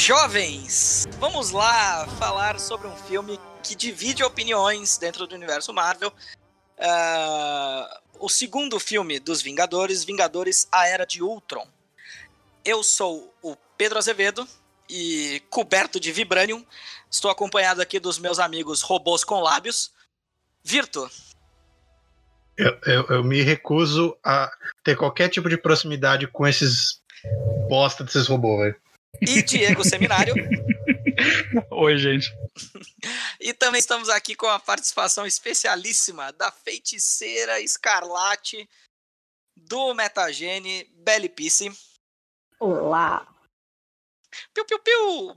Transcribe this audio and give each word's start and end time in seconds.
jovens? 0.00 1.06
Vamos 1.18 1.50
lá 1.50 2.06
falar 2.18 2.58
sobre 2.58 2.88
um 2.88 2.96
filme 2.96 3.38
que 3.62 3.74
divide 3.74 4.24
opiniões 4.24 4.96
dentro 4.96 5.26
do 5.26 5.34
universo 5.34 5.74
Marvel. 5.74 6.10
Uh, 6.78 8.00
o 8.18 8.28
segundo 8.28 8.80
filme 8.80 9.20
dos 9.20 9.42
Vingadores, 9.42 10.02
Vingadores 10.02 10.66
A 10.72 10.88
Era 10.88 11.04
de 11.04 11.22
Ultron. 11.22 11.66
Eu 12.64 12.82
sou 12.82 13.32
o 13.42 13.54
Pedro 13.76 13.98
Azevedo 13.98 14.48
e 14.88 15.42
coberto 15.50 16.00
de 16.00 16.10
Vibranium. 16.10 16.64
Estou 17.10 17.30
acompanhado 17.30 17.82
aqui 17.82 18.00
dos 18.00 18.18
meus 18.18 18.38
amigos 18.38 18.80
robôs 18.80 19.22
com 19.22 19.40
lábios. 19.40 19.92
Virto. 20.64 21.10
Eu, 22.56 22.78
eu, 22.86 23.06
eu 23.10 23.24
me 23.24 23.42
recuso 23.42 24.16
a 24.24 24.50
ter 24.82 24.96
qualquer 24.96 25.28
tipo 25.28 25.48
de 25.48 25.58
proximidade 25.58 26.26
com 26.26 26.46
esses 26.46 27.02
bosta 27.68 28.02
desses 28.02 28.26
robôs, 28.26 28.60
velho. 28.60 28.89
E 29.20 29.42
Diego 29.42 29.84
Seminário. 29.84 30.34
Oi, 31.70 31.98
gente. 31.98 32.32
e 33.40 33.52
também 33.52 33.78
estamos 33.78 34.08
aqui 34.08 34.34
com 34.34 34.46
a 34.46 34.58
participação 34.58 35.26
especialíssima 35.26 36.32
da 36.32 36.50
feiticeira 36.50 37.60
escarlate 37.60 38.68
do 39.56 39.94
Metagene, 39.94 40.84
Belly 40.94 41.28
Pisse. 41.28 41.70
Olá. 42.58 43.26
Piu, 44.54 44.64
piu, 44.64 44.78
piu! 44.78 45.34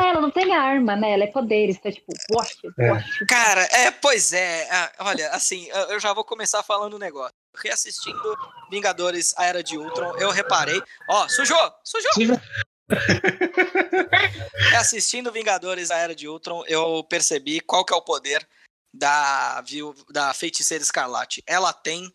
é, 0.00 0.08
ela 0.08 0.20
não 0.20 0.30
tem 0.30 0.54
arma, 0.54 0.96
né? 0.96 1.12
Ela 1.12 1.24
é 1.24 1.26
poderes, 1.26 1.76
então, 1.76 1.92
tipo, 1.92 2.12
wash, 2.30 2.56
wash. 2.78 3.18
Cara, 3.28 3.62
é, 3.70 3.90
pois 3.90 4.32
é. 4.32 4.68
Ah, 4.70 4.92
olha, 5.00 5.30
assim, 5.30 5.68
eu 5.90 6.00
já 6.00 6.12
vou 6.12 6.24
começar 6.24 6.62
falando 6.62 6.96
um 6.96 6.98
negócio. 6.98 7.34
Reassistindo 7.62 8.36
Vingadores 8.70 9.34
A 9.36 9.44
Era 9.44 9.62
de 9.62 9.76
Ultron, 9.76 10.16
eu 10.18 10.30
reparei. 10.30 10.82
Ó, 11.08 11.28
sujou! 11.28 11.72
Sujou! 11.84 12.12
sujou. 12.14 12.40
Reassistindo 14.70 15.32
Vingadores 15.32 15.90
A 15.90 15.98
Era 15.98 16.14
de 16.14 16.28
Ultron, 16.28 16.64
eu 16.66 17.04
percebi 17.04 17.60
qual 17.60 17.84
que 17.84 17.92
é 17.92 17.96
o 17.96 18.02
poder 18.02 18.46
da, 18.94 19.62
da 20.10 20.32
Feiticeira 20.34 20.82
Escarlate. 20.82 21.42
Ela 21.46 21.72
tem 21.72 22.12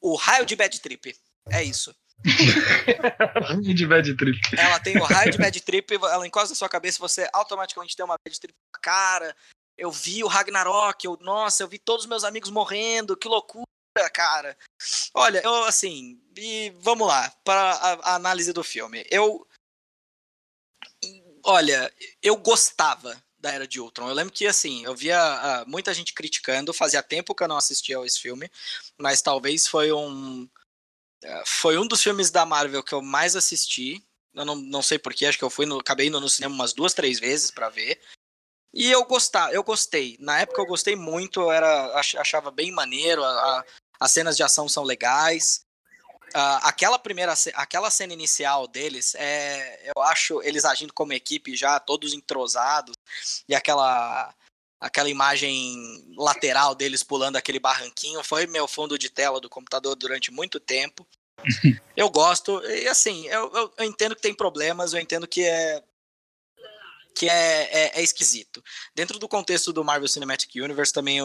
o 0.00 0.14
raio 0.14 0.46
de 0.46 0.56
Bad 0.56 0.80
Trip. 0.80 1.14
É 1.50 1.62
isso. 1.62 1.94
raio 3.48 3.74
de 3.74 3.86
bad 3.86 4.16
trip. 4.16 4.40
Ela 4.56 4.78
tem 4.78 4.96
o 4.96 5.02
raio 5.02 5.32
de 5.32 5.38
bad 5.38 5.60
trip, 5.60 5.94
ela 5.94 6.26
encosta 6.26 6.50
na 6.50 6.54
sua 6.54 6.68
cabeça 6.68 6.98
e 6.98 7.00
você 7.00 7.28
automaticamente 7.32 7.96
tem 7.96 8.04
uma 8.04 8.16
bad 8.24 8.40
trip 8.40 8.54
na 8.72 8.80
cara. 8.80 9.36
Eu 9.76 9.90
vi 9.90 10.22
o 10.22 10.28
Ragnarok, 10.28 11.04
eu, 11.04 11.18
nossa, 11.20 11.62
eu 11.62 11.68
vi 11.68 11.78
todos 11.78 12.04
os 12.04 12.08
meus 12.08 12.24
amigos 12.24 12.50
morrendo, 12.50 13.16
que 13.16 13.26
loucura, 13.26 13.66
cara. 14.12 14.56
Olha, 15.14 15.40
eu 15.44 15.64
assim, 15.64 16.20
e 16.36 16.70
vamos 16.78 17.06
lá, 17.06 17.30
para 17.44 17.72
a, 17.72 17.92
a 18.12 18.14
análise 18.14 18.52
do 18.52 18.64
filme. 18.64 19.04
Eu. 19.10 19.46
Olha, 21.44 21.92
eu 22.22 22.36
gostava 22.36 23.20
da 23.38 23.50
Era 23.50 23.66
de 23.66 23.80
Ultron. 23.80 24.08
Eu 24.08 24.14
lembro 24.14 24.32
que, 24.32 24.46
assim, 24.46 24.84
eu 24.84 24.94
via 24.94 25.18
uh, 25.66 25.68
muita 25.68 25.92
gente 25.92 26.14
criticando, 26.14 26.72
fazia 26.72 27.02
tempo 27.02 27.34
que 27.34 27.42
eu 27.42 27.48
não 27.48 27.56
assistia 27.56 27.98
a 27.98 28.06
esse 28.06 28.20
filme, 28.20 28.48
mas 28.96 29.20
talvez 29.20 29.66
foi 29.66 29.92
um 29.92 30.48
é, 31.22 31.42
foi 31.46 31.78
um 31.78 31.86
dos 31.86 32.02
filmes 32.02 32.30
da 32.30 32.44
Marvel 32.44 32.82
que 32.82 32.92
eu 32.92 33.02
mais 33.02 33.36
assisti. 33.36 34.04
Eu 34.34 34.44
não, 34.44 34.54
não 34.56 34.82
sei 34.82 34.98
porquê, 34.98 35.26
acho 35.26 35.38
que 35.38 35.44
eu 35.44 35.50
fui 35.50 35.66
no, 35.66 35.78
acabei 35.78 36.08
indo 36.08 36.20
no 36.20 36.28
cinema 36.28 36.54
umas 36.54 36.72
duas, 36.72 36.94
três 36.94 37.18
vezes 37.20 37.50
para 37.50 37.68
ver. 37.68 38.00
E 38.74 38.90
eu 38.90 39.04
gostar, 39.04 39.52
eu 39.52 39.62
gostei. 39.62 40.16
Na 40.18 40.40
época 40.40 40.60
eu 40.60 40.66
gostei 40.66 40.96
muito, 40.96 41.40
eu 41.40 41.52
era 41.52 41.94
achava 41.98 42.50
bem 42.50 42.72
maneiro, 42.72 43.22
a, 43.22 43.64
as 44.02 44.10
cenas 44.10 44.36
de 44.36 44.42
ação 44.42 44.68
são 44.68 44.82
legais. 44.82 45.64
Uh, 46.34 46.58
aquela 46.62 46.98
primeira 46.98 47.34
aquela 47.54 47.90
cena 47.90 48.12
inicial 48.12 48.66
deles 48.66 49.14
é 49.16 49.92
eu 49.94 50.02
acho 50.02 50.42
eles 50.42 50.64
agindo 50.64 50.92
como 50.92 51.12
equipe 51.12 51.54
já 51.54 51.78
todos 51.78 52.14
entrosados 52.14 52.96
e 53.46 53.54
aquela 53.54 54.34
aquela 54.80 55.10
imagem 55.10 55.76
lateral 56.16 56.74
deles 56.74 57.02
pulando 57.02 57.36
aquele 57.36 57.60
barranquinho 57.60 58.24
foi 58.24 58.46
meu 58.46 58.66
fundo 58.66 58.98
de 58.98 59.10
tela 59.10 59.40
do 59.40 59.48
computador 59.48 59.94
durante 59.94 60.32
muito 60.32 60.58
tempo. 60.58 61.06
eu 61.96 62.08
gosto, 62.08 62.60
e 62.64 62.88
assim, 62.88 63.26
eu, 63.26 63.52
eu, 63.54 63.74
eu, 63.76 63.84
entendo 63.84 64.16
que 64.16 64.22
tem 64.22 64.34
problemas, 64.34 64.92
eu 64.92 65.00
entendo 65.00 65.26
que 65.26 65.44
é 65.44 65.82
que 67.14 67.28
é, 67.28 67.62
é, 67.72 68.00
é, 68.00 68.02
esquisito. 68.02 68.62
Dentro 68.94 69.18
do 69.18 69.28
contexto 69.28 69.72
do 69.72 69.84
Marvel 69.84 70.08
Cinematic 70.08 70.54
Universe, 70.56 70.92
também, 70.92 71.18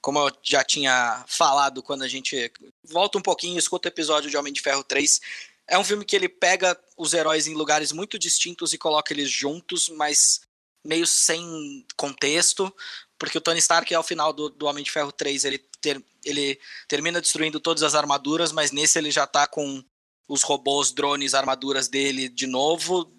como 0.00 0.18
eu 0.18 0.30
já 0.42 0.64
tinha 0.64 1.24
falado 1.26 1.82
quando 1.82 2.02
a 2.02 2.08
gente 2.08 2.52
volta 2.84 3.18
um 3.18 3.22
pouquinho, 3.22 3.58
escuta 3.58 3.88
o 3.88 3.92
episódio 3.92 4.30
de 4.30 4.36
Homem 4.36 4.52
de 4.52 4.60
Ferro 4.60 4.84
3, 4.84 5.20
é 5.68 5.78
um 5.78 5.84
filme 5.84 6.04
que 6.04 6.14
ele 6.14 6.28
pega 6.28 6.78
os 6.96 7.12
heróis 7.12 7.46
em 7.46 7.54
lugares 7.54 7.92
muito 7.92 8.18
distintos 8.18 8.72
e 8.72 8.78
coloca 8.78 9.12
eles 9.12 9.30
juntos, 9.30 9.88
mas 9.88 10.40
meio 10.84 11.06
sem 11.06 11.84
contexto, 11.96 12.72
porque 13.18 13.38
o 13.38 13.40
Tony 13.40 13.58
Stark, 13.58 13.92
ao 13.94 14.02
final 14.02 14.32
do, 14.32 14.48
do 14.48 14.66
Homem 14.66 14.84
de 14.84 14.90
Ferro 14.90 15.10
3, 15.10 15.44
ele, 15.44 15.58
ter, 15.80 16.02
ele 16.24 16.58
termina 16.86 17.20
destruindo 17.20 17.58
todas 17.58 17.82
as 17.82 17.94
armaduras, 17.94 18.52
mas 18.52 18.70
nesse 18.70 18.98
ele 18.98 19.10
já 19.10 19.26
tá 19.26 19.46
com 19.46 19.82
os 20.28 20.42
robôs, 20.42 20.92
drones, 20.92 21.34
armaduras 21.34 21.88
dele 21.88 22.28
de 22.28 22.46
novo, 22.46 23.12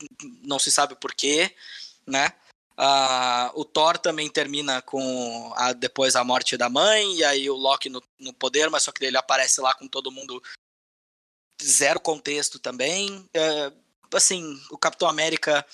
não 0.44 0.60
se 0.60 0.72
sabe 0.72 0.96
porquê, 0.96 1.54
né? 2.08 2.34
Uh, 2.80 3.60
o 3.60 3.66
Thor 3.66 3.98
também 3.98 4.30
termina 4.30 4.82
com 4.84 5.52
a, 5.56 5.74
depois 5.74 6.16
a 6.16 6.24
morte 6.24 6.56
da 6.56 6.70
mãe, 6.70 7.16
e 7.16 7.24
aí 7.24 7.50
o 7.50 7.56
Loki 7.56 7.90
no, 7.90 8.02
no 8.20 8.34
poder, 8.34 8.70
mas 8.70 8.84
só 8.84 8.92
que 8.92 9.04
ele 9.04 9.18
aparece 9.18 9.60
lá 9.60 9.74
com 9.74 9.88
todo 9.88 10.12
mundo 10.12 10.42
zero 11.62 12.00
contexto 12.00 12.60
também. 12.60 13.20
Uh, 13.36 13.76
assim, 14.14 14.62
o 14.70 14.78
Capitão 14.78 15.10
América 15.10 15.66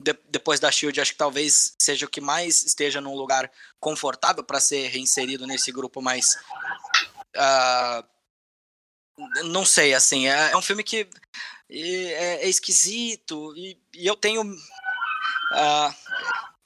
de, 0.00 0.16
depois 0.28 0.60
da 0.60 0.70
Shield, 0.70 1.00
acho 1.00 1.12
que 1.12 1.18
talvez 1.18 1.74
seja 1.80 2.06
o 2.06 2.10
que 2.10 2.20
mais 2.20 2.64
esteja 2.64 3.00
num 3.00 3.16
lugar 3.16 3.50
confortável 3.80 4.44
para 4.44 4.60
ser 4.60 4.88
reinserido 4.88 5.46
nesse 5.46 5.72
grupo 5.72 6.00
mais. 6.00 6.36
Uh, 7.36 8.04
não 9.44 9.64
sei, 9.64 9.94
assim, 9.94 10.28
é, 10.28 10.52
é 10.52 10.56
um 10.56 10.62
filme 10.62 10.84
que 10.84 11.08
é, 11.70 12.44
é 12.44 12.48
esquisito 12.48 13.54
e, 13.56 13.76
e, 13.94 14.06
eu 14.06 14.16
tenho. 14.16 14.42
Uh, 15.52 15.94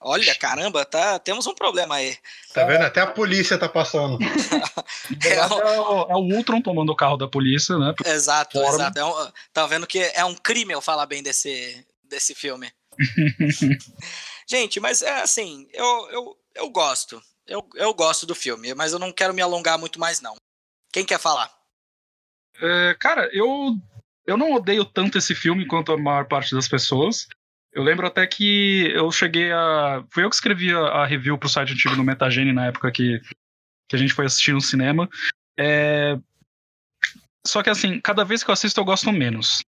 olha, 0.01 0.35
caramba, 0.35 0.85
tá, 0.85 1.19
temos 1.19 1.47
um 1.47 1.55
problema 1.55 1.97
aí. 1.97 2.17
Tá 2.53 2.65
vendo? 2.65 2.83
Até 2.83 3.01
a 3.01 3.07
polícia 3.07 3.59
tá 3.59 3.69
passando. 3.69 4.19
é, 5.25 5.47
o, 5.47 6.03
é, 6.11 6.15
o 6.15 6.37
Ultron 6.37 6.61
tomando 6.61 6.91
o 6.91 6.97
carro 6.97 7.17
da 7.17 7.29
polícia, 7.29 7.79
né? 7.79 7.95
Exato, 8.05 8.59
Forma. 8.59 8.75
exato. 8.75 8.99
É 8.99 9.05
um, 9.05 9.33
tá 9.53 9.67
vendo 9.67 9.87
que 9.87 9.99
é 9.99 10.25
um 10.25 10.35
crime 10.35 10.73
eu 10.73 10.81
falar 10.81 11.07
bem 11.07 11.23
desse, 11.23 11.87
desse 12.05 12.35
filme. 12.35 12.73
Gente, 14.49 14.81
mas 14.81 15.03
é 15.03 15.23
assim, 15.23 15.69
eu, 15.73 16.11
eu, 16.11 16.37
eu 16.55 16.71
gosto. 16.71 17.23
Eu, 17.47 17.67
eu 17.75 17.93
gosto 17.95 18.27
do 18.27 18.35
filme, 18.35 18.75
mas 18.75 18.93
eu 18.93 18.99
não 18.99 19.13
quero 19.13 19.35
me 19.35 19.43
alongar 19.43 19.79
muito 19.79 19.99
mais, 19.99 20.21
não. 20.21 20.37
Quem 20.93 21.05
quer 21.05 21.19
falar? 21.19 21.51
É, 22.61 22.95
cara, 23.01 23.29
eu, 23.33 23.75
eu 24.27 24.37
não 24.37 24.53
odeio 24.53 24.85
tanto 24.85 25.19
esse 25.19 25.35
filme 25.35 25.67
quanto 25.67 25.93
a 25.93 25.99
maior 25.99 26.27
parte 26.27 26.55
das 26.55 26.69
pessoas. 26.69 27.27
Eu 27.73 27.83
lembro 27.83 28.07
até 28.07 28.27
que 28.27 28.91
eu 28.95 29.11
cheguei 29.11 29.51
a. 29.51 30.05
Fui 30.11 30.25
eu 30.25 30.29
que 30.29 30.37
escrevi 30.37 30.73
a, 30.73 30.79
a 30.79 31.07
review 31.07 31.39
pro 31.39 31.49
site 31.49 31.73
antigo 31.73 31.97
no 31.97 32.05
Metagene 32.05 32.53
na 32.53 32.67
época 32.67 32.93
que, 32.93 33.21
que 33.89 33.97
a 33.97 33.99
gente 33.99 34.13
foi 34.13 34.27
assistir 34.27 34.53
no 34.53 34.61
cinema. 34.61 35.09
É... 35.59 36.19
Só 37.47 37.63
que 37.63 37.71
assim, 37.71 37.99
cada 38.01 38.25
vez 38.25 38.45
que 38.45 38.51
eu 38.51 38.53
assisto 38.53 38.79
eu 38.79 38.85
gosto 38.85 39.11
menos. 39.11 39.65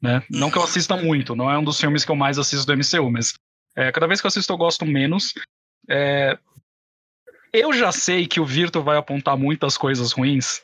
Né? 0.00 0.22
Não 0.30 0.50
que 0.50 0.58
eu 0.58 0.62
assista 0.62 0.96
muito, 0.96 1.34
não 1.34 1.50
é 1.50 1.58
um 1.58 1.64
dos 1.64 1.80
filmes 1.80 2.04
que 2.04 2.10
eu 2.10 2.16
mais 2.16 2.38
assisto 2.38 2.66
do 2.66 2.76
MCU, 2.76 3.10
mas 3.10 3.32
é, 3.74 3.90
cada 3.90 4.06
vez 4.06 4.20
que 4.20 4.26
eu 4.26 4.28
assisto 4.28 4.52
eu 4.52 4.58
gosto 4.58 4.84
menos. 4.84 5.32
É, 5.88 6.38
eu 7.52 7.72
já 7.72 7.90
sei 7.90 8.26
que 8.26 8.38
o 8.38 8.44
Virto 8.44 8.82
vai 8.82 8.98
apontar 8.98 9.36
muitas 9.36 9.78
coisas 9.78 10.12
ruins. 10.12 10.62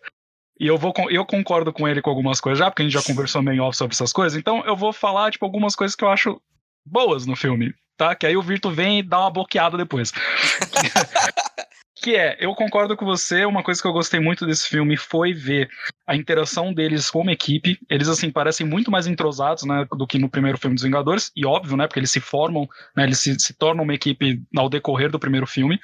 E 0.60 0.66
eu 0.66 0.76
vou 0.76 0.92
eu 1.08 1.24
concordo 1.24 1.72
com 1.72 1.88
ele 1.88 2.02
com 2.02 2.10
algumas 2.10 2.40
coisas 2.40 2.58
já, 2.58 2.70
porque 2.70 2.82
a 2.82 2.84
gente 2.84 2.92
já 2.92 3.02
conversou 3.02 3.42
meio 3.42 3.64
off 3.64 3.76
sobre 3.76 3.94
essas 3.94 4.12
coisas. 4.12 4.38
Então 4.38 4.62
eu 4.66 4.76
vou 4.76 4.92
falar 4.92 5.30
tipo 5.32 5.44
algumas 5.44 5.74
coisas 5.74 5.96
que 5.96 6.04
eu 6.04 6.10
acho 6.10 6.40
boas 6.84 7.26
no 7.26 7.36
filme, 7.36 7.74
tá? 7.96 8.14
Que 8.14 8.26
aí 8.26 8.36
o 8.36 8.42
Virto 8.42 8.70
vem 8.70 8.98
e 8.98 9.02
dá 9.02 9.20
uma 9.20 9.30
bloqueada 9.30 9.76
depois. 9.76 10.12
que 12.02 12.16
é, 12.16 12.36
eu 12.40 12.52
concordo 12.54 12.96
com 12.96 13.04
você, 13.04 13.44
uma 13.44 13.62
coisa 13.62 13.80
que 13.80 13.86
eu 13.86 13.92
gostei 13.92 14.18
muito 14.18 14.44
desse 14.44 14.68
filme 14.68 14.96
foi 14.96 15.32
ver 15.32 15.70
a 16.04 16.16
interação 16.16 16.74
deles 16.74 17.08
como 17.08 17.30
equipe. 17.30 17.78
Eles, 17.88 18.08
assim, 18.08 18.30
parecem 18.30 18.66
muito 18.66 18.90
mais 18.90 19.06
entrosados, 19.06 19.62
né, 19.62 19.86
do 19.96 20.06
que 20.06 20.18
no 20.18 20.28
primeiro 20.28 20.58
filme 20.58 20.74
dos 20.74 20.82
Vingadores, 20.82 21.30
e 21.36 21.46
óbvio, 21.46 21.76
né, 21.76 21.86
porque 21.86 22.00
eles 22.00 22.10
se 22.10 22.20
formam, 22.20 22.68
né, 22.96 23.04
eles 23.04 23.20
se, 23.20 23.38
se 23.38 23.54
tornam 23.54 23.84
uma 23.84 23.94
equipe 23.94 24.42
ao 24.56 24.68
decorrer 24.68 25.10
do 25.10 25.20
primeiro 25.20 25.46
filme. 25.46 25.78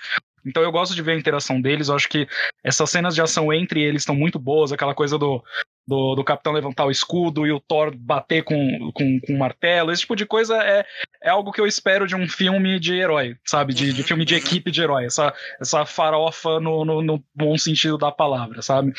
Então 0.45 0.63
eu 0.63 0.73
gosto 0.73 0.95
de 0.95 1.03
ver 1.03 1.13
a 1.13 1.19
interação 1.19 1.61
deles, 1.61 1.89
eu 1.89 1.95
acho 1.95 2.09
que 2.09 2.27
essas 2.65 2.91
cenas 2.91 3.15
de 3.15 3.23
ação 3.23 3.53
entre 3.53 3.81
eles 3.81 4.03
estão 4.03 4.15
muito 4.15 4.39
boas, 4.39 4.73
aquela 4.73 4.95
coisa 4.95 5.19
do, 5.19 5.43
do, 5.89 6.15
do, 6.15 6.23
Capitão 6.23 6.53
levantar 6.53 6.85
o 6.85 6.91
escudo 6.91 7.47
e 7.47 7.51
o 7.51 7.59
Thor 7.59 7.97
bater 7.97 8.45
com, 8.45 8.93
com, 8.93 9.19
com 9.21 9.33
um 9.33 9.39
martelo, 9.39 9.91
esse 9.91 10.03
tipo 10.03 10.15
de 10.15 10.27
coisa 10.27 10.63
é, 10.63 10.85
é 11.23 11.31
algo 11.31 11.51
que 11.51 11.61
eu 11.61 11.67
espero 11.67 12.07
de 12.07 12.15
um 12.15 12.29
filme 12.29 12.79
de 12.79 12.95
herói, 12.95 13.39
sabe? 13.43 13.73
De, 13.73 13.91
de 13.91 14.03
filme 14.03 14.27
de 14.27 14.35
uhum. 14.35 14.41
equipe 14.41 14.71
de 14.71 14.83
herói, 14.83 15.07
essa, 15.07 15.33
essa 15.59 15.87
farofa 15.87 16.61
no, 16.61 16.85
no, 16.85 17.01
no 17.01 17.25
bom 17.35 17.57
sentido 17.57 17.97
da 17.97 18.13
palavra, 18.13 18.61
sabe? 18.61 18.93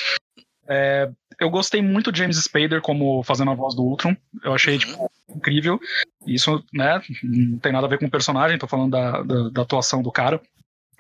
É, 0.68 1.08
eu 1.40 1.52
gostei 1.52 1.80
muito 1.80 2.12
de 2.12 2.20
James 2.20 2.38
Spader 2.38 2.82
como 2.82 3.22
fazendo 3.22 3.52
a 3.52 3.56
voz 3.56 3.76
do 3.76 3.84
Ultron. 3.84 4.18
Eu 4.44 4.56
achei, 4.56 4.74
uhum. 4.74 4.80
tipo, 4.80 5.12
incrível. 5.36 5.80
Isso, 6.26 6.64
né, 6.74 7.00
não 7.24 7.60
tem 7.60 7.72
nada 7.72 7.86
a 7.86 7.90
ver 7.90 8.00
com 8.00 8.08
o 8.08 8.12
personagem, 8.12 8.58
tô 8.58 8.68
falando 8.68 8.92
da, 8.92 9.22
da, 9.22 9.50
da 9.50 9.62
atuação 9.62 10.02
do 10.02 10.12
cara. 10.12 10.42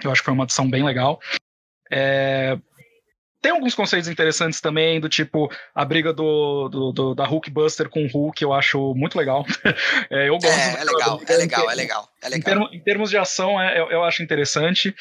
Eu 0.03 0.11
acho 0.11 0.21
que 0.21 0.25
foi 0.25 0.33
uma 0.35 0.43
adição 0.43 0.69
bem 0.69 0.83
legal. 0.83 1.19
É, 1.91 2.59
tem 3.41 3.51
alguns 3.51 3.73
conceitos 3.73 4.09
interessantes 4.09 4.59
também, 4.59 4.99
do 4.99 5.07
tipo 5.07 5.49
a 5.73 5.85
briga 5.85 6.13
do, 6.13 6.67
do, 6.69 6.91
do 6.91 7.15
da 7.15 7.25
Hulk 7.25 7.49
Buster 7.49 7.89
com 7.89 8.05
o 8.05 8.07
Hulk, 8.07 8.41
eu 8.43 8.53
acho 8.53 8.93
muito 8.95 9.17
legal. 9.17 9.45
é, 10.09 10.29
eu 10.29 10.37
gosto. 10.37 10.47
É, 10.47 10.81
é 10.81 10.83
legal, 10.83 11.21
é 11.25 11.37
legal, 11.37 11.71
é 11.71 11.75
legal, 11.75 12.09
é 12.21 12.29
legal. 12.29 12.37
Em, 12.37 12.41
termos, 12.41 12.73
em 12.73 12.79
termos 12.79 13.09
de 13.09 13.17
ação, 13.17 13.59
é, 13.61 13.79
eu, 13.79 13.89
eu 13.91 14.03
acho 14.03 14.21
interessante. 14.21 14.93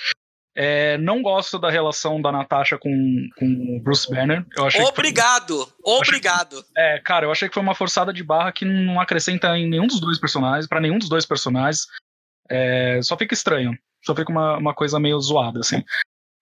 É, 0.61 0.99
não 0.99 1.23
gosto 1.23 1.57
da 1.57 1.71
relação 1.71 2.21
da 2.21 2.33
Natasha 2.33 2.77
com, 2.79 2.91
com 3.37 3.77
o 3.77 3.81
Bruce 3.81 4.11
Banner. 4.11 4.45
Eu 4.57 4.67
achei 4.67 4.83
obrigado! 4.83 5.67
Foi, 5.85 5.95
obrigado! 5.95 6.59
Achei, 6.59 6.97
é, 6.97 6.99
cara, 6.99 7.27
eu 7.27 7.31
achei 7.31 7.49
que 7.49 7.55
foi 7.55 7.63
uma 7.63 7.77
forçada 7.77 8.13
de 8.13 8.25
barra 8.25 8.51
que 8.51 8.65
não 8.65 9.01
acrescenta 9.01 9.57
em 9.57 9.69
nenhum 9.69 9.87
dos 9.87 10.01
dois 10.01 10.19
personagens, 10.19 10.67
para 10.67 10.81
nenhum 10.81 10.99
dos 10.99 11.09
dois 11.09 11.25
personagens. 11.25 11.87
É, 12.51 13.01
só 13.03 13.17
fica 13.17 13.35
estranho. 13.35 13.77
Só 14.05 14.15
fica 14.15 14.33
uma, 14.33 14.57
uma 14.57 14.75
coisa 14.75 14.99
meio 14.99 15.21
zoada, 15.21 15.61
assim. 15.61 15.85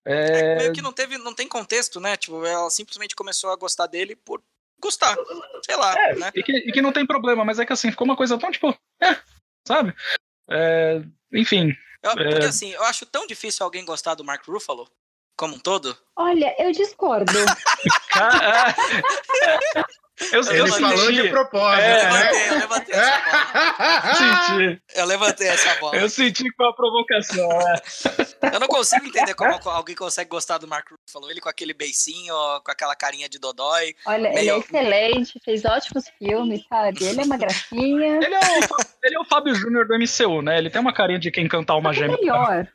É... 0.06 0.52
é... 0.52 0.56
meio 0.56 0.72
que 0.72 0.80
não 0.80 0.92
teve, 0.92 1.18
não 1.18 1.34
tem 1.34 1.48
contexto, 1.48 2.00
né? 2.00 2.16
Tipo, 2.16 2.44
ela 2.46 2.70
simplesmente 2.70 3.16
começou 3.16 3.50
a 3.50 3.56
gostar 3.56 3.86
dele 3.86 4.16
por 4.16 4.42
gostar. 4.80 5.16
Sei 5.64 5.76
lá, 5.76 5.94
é, 5.98 6.14
né? 6.14 6.30
E 6.34 6.42
que, 6.42 6.52
e 6.52 6.72
que, 6.72 6.80
não 6.80 6.92
tem 6.92 7.04
problema, 7.04 7.44
mas 7.44 7.58
é 7.58 7.66
que 7.66 7.72
assim, 7.72 7.90
ficou 7.90 8.04
uma 8.04 8.16
coisa 8.16 8.38
tão, 8.38 8.50
tipo, 8.50 8.74
é, 9.02 9.16
sabe? 9.66 9.94
É, 10.48 11.02
enfim, 11.32 11.76
eu, 12.02 12.12
porque 12.12 12.44
é. 12.44 12.48
assim, 12.48 12.70
eu 12.70 12.84
acho 12.84 13.04
tão 13.04 13.26
difícil 13.26 13.64
alguém 13.64 13.84
gostar 13.84 14.14
do 14.14 14.24
Mark 14.24 14.46
Ruffalo, 14.46 14.88
como 15.36 15.56
um 15.56 15.58
todo. 15.58 15.96
Olha, 16.14 16.54
eu 16.58 16.70
discordo. 16.70 17.32
Eu, 20.32 20.40
Ele 20.48 20.60
eu 20.60 20.66
falou 20.68 21.12
de 21.12 21.28
propósito. 21.28 21.82
É, 21.82 22.10
né? 22.10 22.48
Eu 22.48 22.58
levantei, 22.58 22.94
eu. 22.94 23.00
Senti. 24.14 24.82
Eu 24.94 25.06
levantei 25.06 25.48
essa 25.48 25.74
bola. 25.80 25.96
Eu 25.96 26.08
senti 26.08 26.44
que 26.44 26.56
foi 26.56 26.66
uma 26.66 26.74
provocação. 26.74 27.48
É. 27.50 28.54
Eu 28.54 28.60
não 28.60 28.68
consigo 28.68 29.06
entender 29.06 29.34
como 29.34 29.58
alguém 29.70 29.94
consegue 29.94 30.30
gostar 30.30 30.58
do 30.58 30.68
Mark 30.68 30.88
Ruffalo. 30.90 31.30
Ele 31.30 31.40
com 31.40 31.48
aquele 31.48 31.74
beicinho, 31.74 32.34
com 32.64 32.70
aquela 32.70 32.94
carinha 32.94 33.28
de 33.28 33.38
dodói. 33.38 33.94
Olha, 34.06 34.30
meio... 34.30 34.38
ele 34.38 34.50
é 34.50 34.58
excelente, 34.58 35.40
fez 35.44 35.64
ótimos 35.64 36.04
filmes, 36.18 36.64
sabe? 36.68 37.04
Ele 37.04 37.20
é 37.20 37.24
uma 37.24 37.36
gracinha. 37.36 38.16
ele, 38.16 38.34
é 38.34 38.38
o, 38.38 38.76
ele 39.04 39.16
é 39.16 39.20
o 39.20 39.24
Fábio 39.24 39.54
Júnior 39.54 39.86
do 39.86 39.94
MCU, 39.94 40.42
né? 40.42 40.58
Ele 40.58 40.70
tem 40.70 40.80
uma 40.80 40.92
carinha 40.92 41.18
de 41.18 41.30
quem 41.30 41.48
cantar 41.48 41.76
uma 41.76 41.92
gêmea. 41.92 42.16
Melhor, 42.16 42.68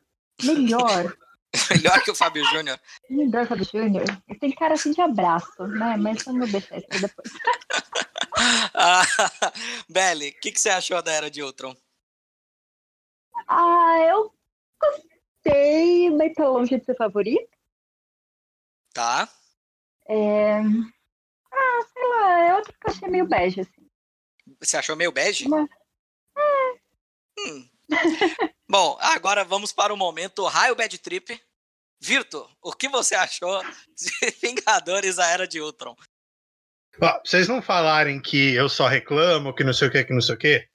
melhor. 0.44 1.14
Melhor 1.70 2.02
que 2.04 2.12
o 2.12 2.16
Fábio 2.16 2.44
Júnior. 2.46 2.80
Melhor 3.10 3.46
Fábio 3.46 3.66
Júnior. 3.66 4.06
Tem 4.40 4.52
cara 4.52 4.74
assim 4.76 4.92
de 4.92 5.02
abraço, 5.02 5.68
né? 5.68 5.98
Mas 5.98 6.24
vamos 6.24 6.52
deixar 6.52 6.78
isso 6.78 6.88
depois. 6.90 7.30
ah, 8.74 9.04
Belly, 9.90 10.30
o 10.30 10.40
que, 10.40 10.52
que 10.52 10.60
você 10.60 10.70
achou 10.70 11.02
da 11.02 11.12
Era 11.12 11.30
de 11.30 11.44
Ultron? 11.44 11.76
Ah, 13.48 13.98
eu 14.10 14.34
gostei, 14.80 16.10
mas 16.12 16.34
tá 16.34 16.48
longe 16.48 16.78
de 16.78 16.86
ser 16.86 16.96
favorito. 16.96 17.50
Tá. 18.94 19.30
É... 20.08 20.60
Ah, 21.52 21.82
sei 21.94 22.08
lá, 22.08 22.50
eu 22.50 22.64
achei 22.86 23.10
meio 23.10 23.28
bege, 23.28 23.62
assim. 23.62 23.90
Você 24.60 24.78
achou 24.78 24.96
meio 24.96 25.12
bege? 25.12 25.50
Mas... 25.50 25.70
É. 26.38 26.82
Hum. 27.40 27.70
Bom, 28.72 28.98
agora 29.02 29.44
vamos 29.44 29.74
para 29.74 29.94
o 29.94 29.98
momento 29.98 30.46
Raio 30.46 30.78
Bad 30.78 30.98
Trip. 31.00 31.38
Virto, 32.02 32.50
o 32.64 32.72
que 32.72 32.88
você 32.88 33.16
achou 33.16 33.62
de 33.62 34.32
Vingadores 34.42 35.20
A 35.20 35.28
Era 35.28 35.46
de 35.46 35.60
Ultron? 35.60 35.94
vocês 37.26 37.50
não 37.50 37.62
falarem 37.62 38.22
que 38.22 38.54
eu 38.54 38.70
só 38.70 38.88
reclamo, 38.88 39.54
que 39.54 39.66
não 39.66 39.74
sei 39.74 39.90
o 39.90 39.92
que, 39.92 40.06
que 40.06 40.14
não 40.14 40.22
sei 40.22 40.36
o 40.36 40.38
que. 40.38 40.66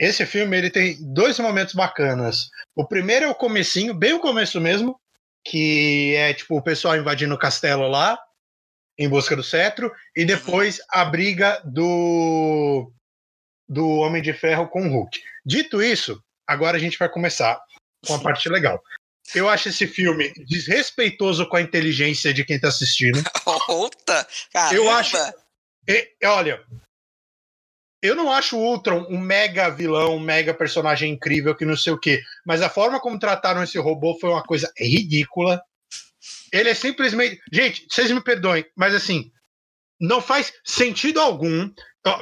Esse 0.00 0.26
filme 0.26 0.56
ele 0.56 0.68
tem 0.68 0.96
dois 1.14 1.38
momentos 1.38 1.74
bacanas. 1.74 2.50
O 2.74 2.84
primeiro 2.88 3.26
é 3.26 3.28
o 3.28 3.36
comecinho, 3.36 3.94
bem 3.94 4.14
o 4.14 4.20
começo 4.20 4.60
mesmo, 4.60 5.00
que 5.44 6.16
é 6.16 6.34
tipo 6.34 6.56
o 6.56 6.62
pessoal 6.62 6.96
invadindo 6.96 7.36
o 7.36 7.38
castelo 7.38 7.86
lá, 7.86 8.18
em 8.98 9.08
busca 9.08 9.36
do 9.36 9.44
cetro, 9.44 9.92
e 10.16 10.24
depois 10.24 10.80
a 10.90 11.04
briga 11.04 11.62
do 11.64 12.92
do 13.68 13.88
Homem 13.98 14.20
de 14.20 14.32
Ferro 14.32 14.66
com 14.66 14.88
o 14.88 14.90
Hulk. 14.90 15.22
Dito 15.46 15.80
isso, 15.80 16.20
agora 16.52 16.76
a 16.76 16.80
gente 16.80 16.98
vai 16.98 17.08
começar 17.08 17.60
com 18.06 18.14
a 18.14 18.20
parte 18.20 18.48
legal. 18.48 18.82
Eu 19.34 19.48
acho 19.48 19.68
esse 19.68 19.86
filme 19.86 20.32
desrespeitoso 20.46 21.48
com 21.48 21.56
a 21.56 21.62
inteligência 21.62 22.34
de 22.34 22.44
quem 22.44 22.58
tá 22.58 22.68
assistindo. 22.68 23.22
Puta! 23.66 24.26
Caramba. 24.52 24.74
Eu 24.74 24.90
acho. 24.90 25.16
E, 25.88 26.14
olha, 26.24 26.64
eu 28.02 28.16
não 28.16 28.30
acho 28.30 28.58
o 28.58 28.60
Ultron 28.60 29.06
um 29.08 29.18
mega 29.18 29.70
vilão, 29.70 30.16
um 30.16 30.20
mega 30.20 30.52
personagem 30.52 31.12
incrível 31.12 31.54
que 31.54 31.64
não 31.64 31.76
sei 31.76 31.92
o 31.92 31.98
quê. 31.98 32.20
Mas 32.44 32.60
a 32.60 32.68
forma 32.68 33.00
como 33.00 33.18
trataram 33.18 33.62
esse 33.62 33.78
robô 33.78 34.18
foi 34.18 34.30
uma 34.30 34.42
coisa 34.42 34.72
ridícula. 34.76 35.62
Ele 36.52 36.68
é 36.68 36.74
simplesmente. 36.74 37.40
Gente, 37.52 37.86
vocês 37.88 38.10
me 38.10 38.22
perdoem, 38.22 38.66
mas 38.76 38.94
assim, 38.94 39.30
não 40.00 40.20
faz 40.20 40.52
sentido 40.64 41.20
algum. 41.20 41.70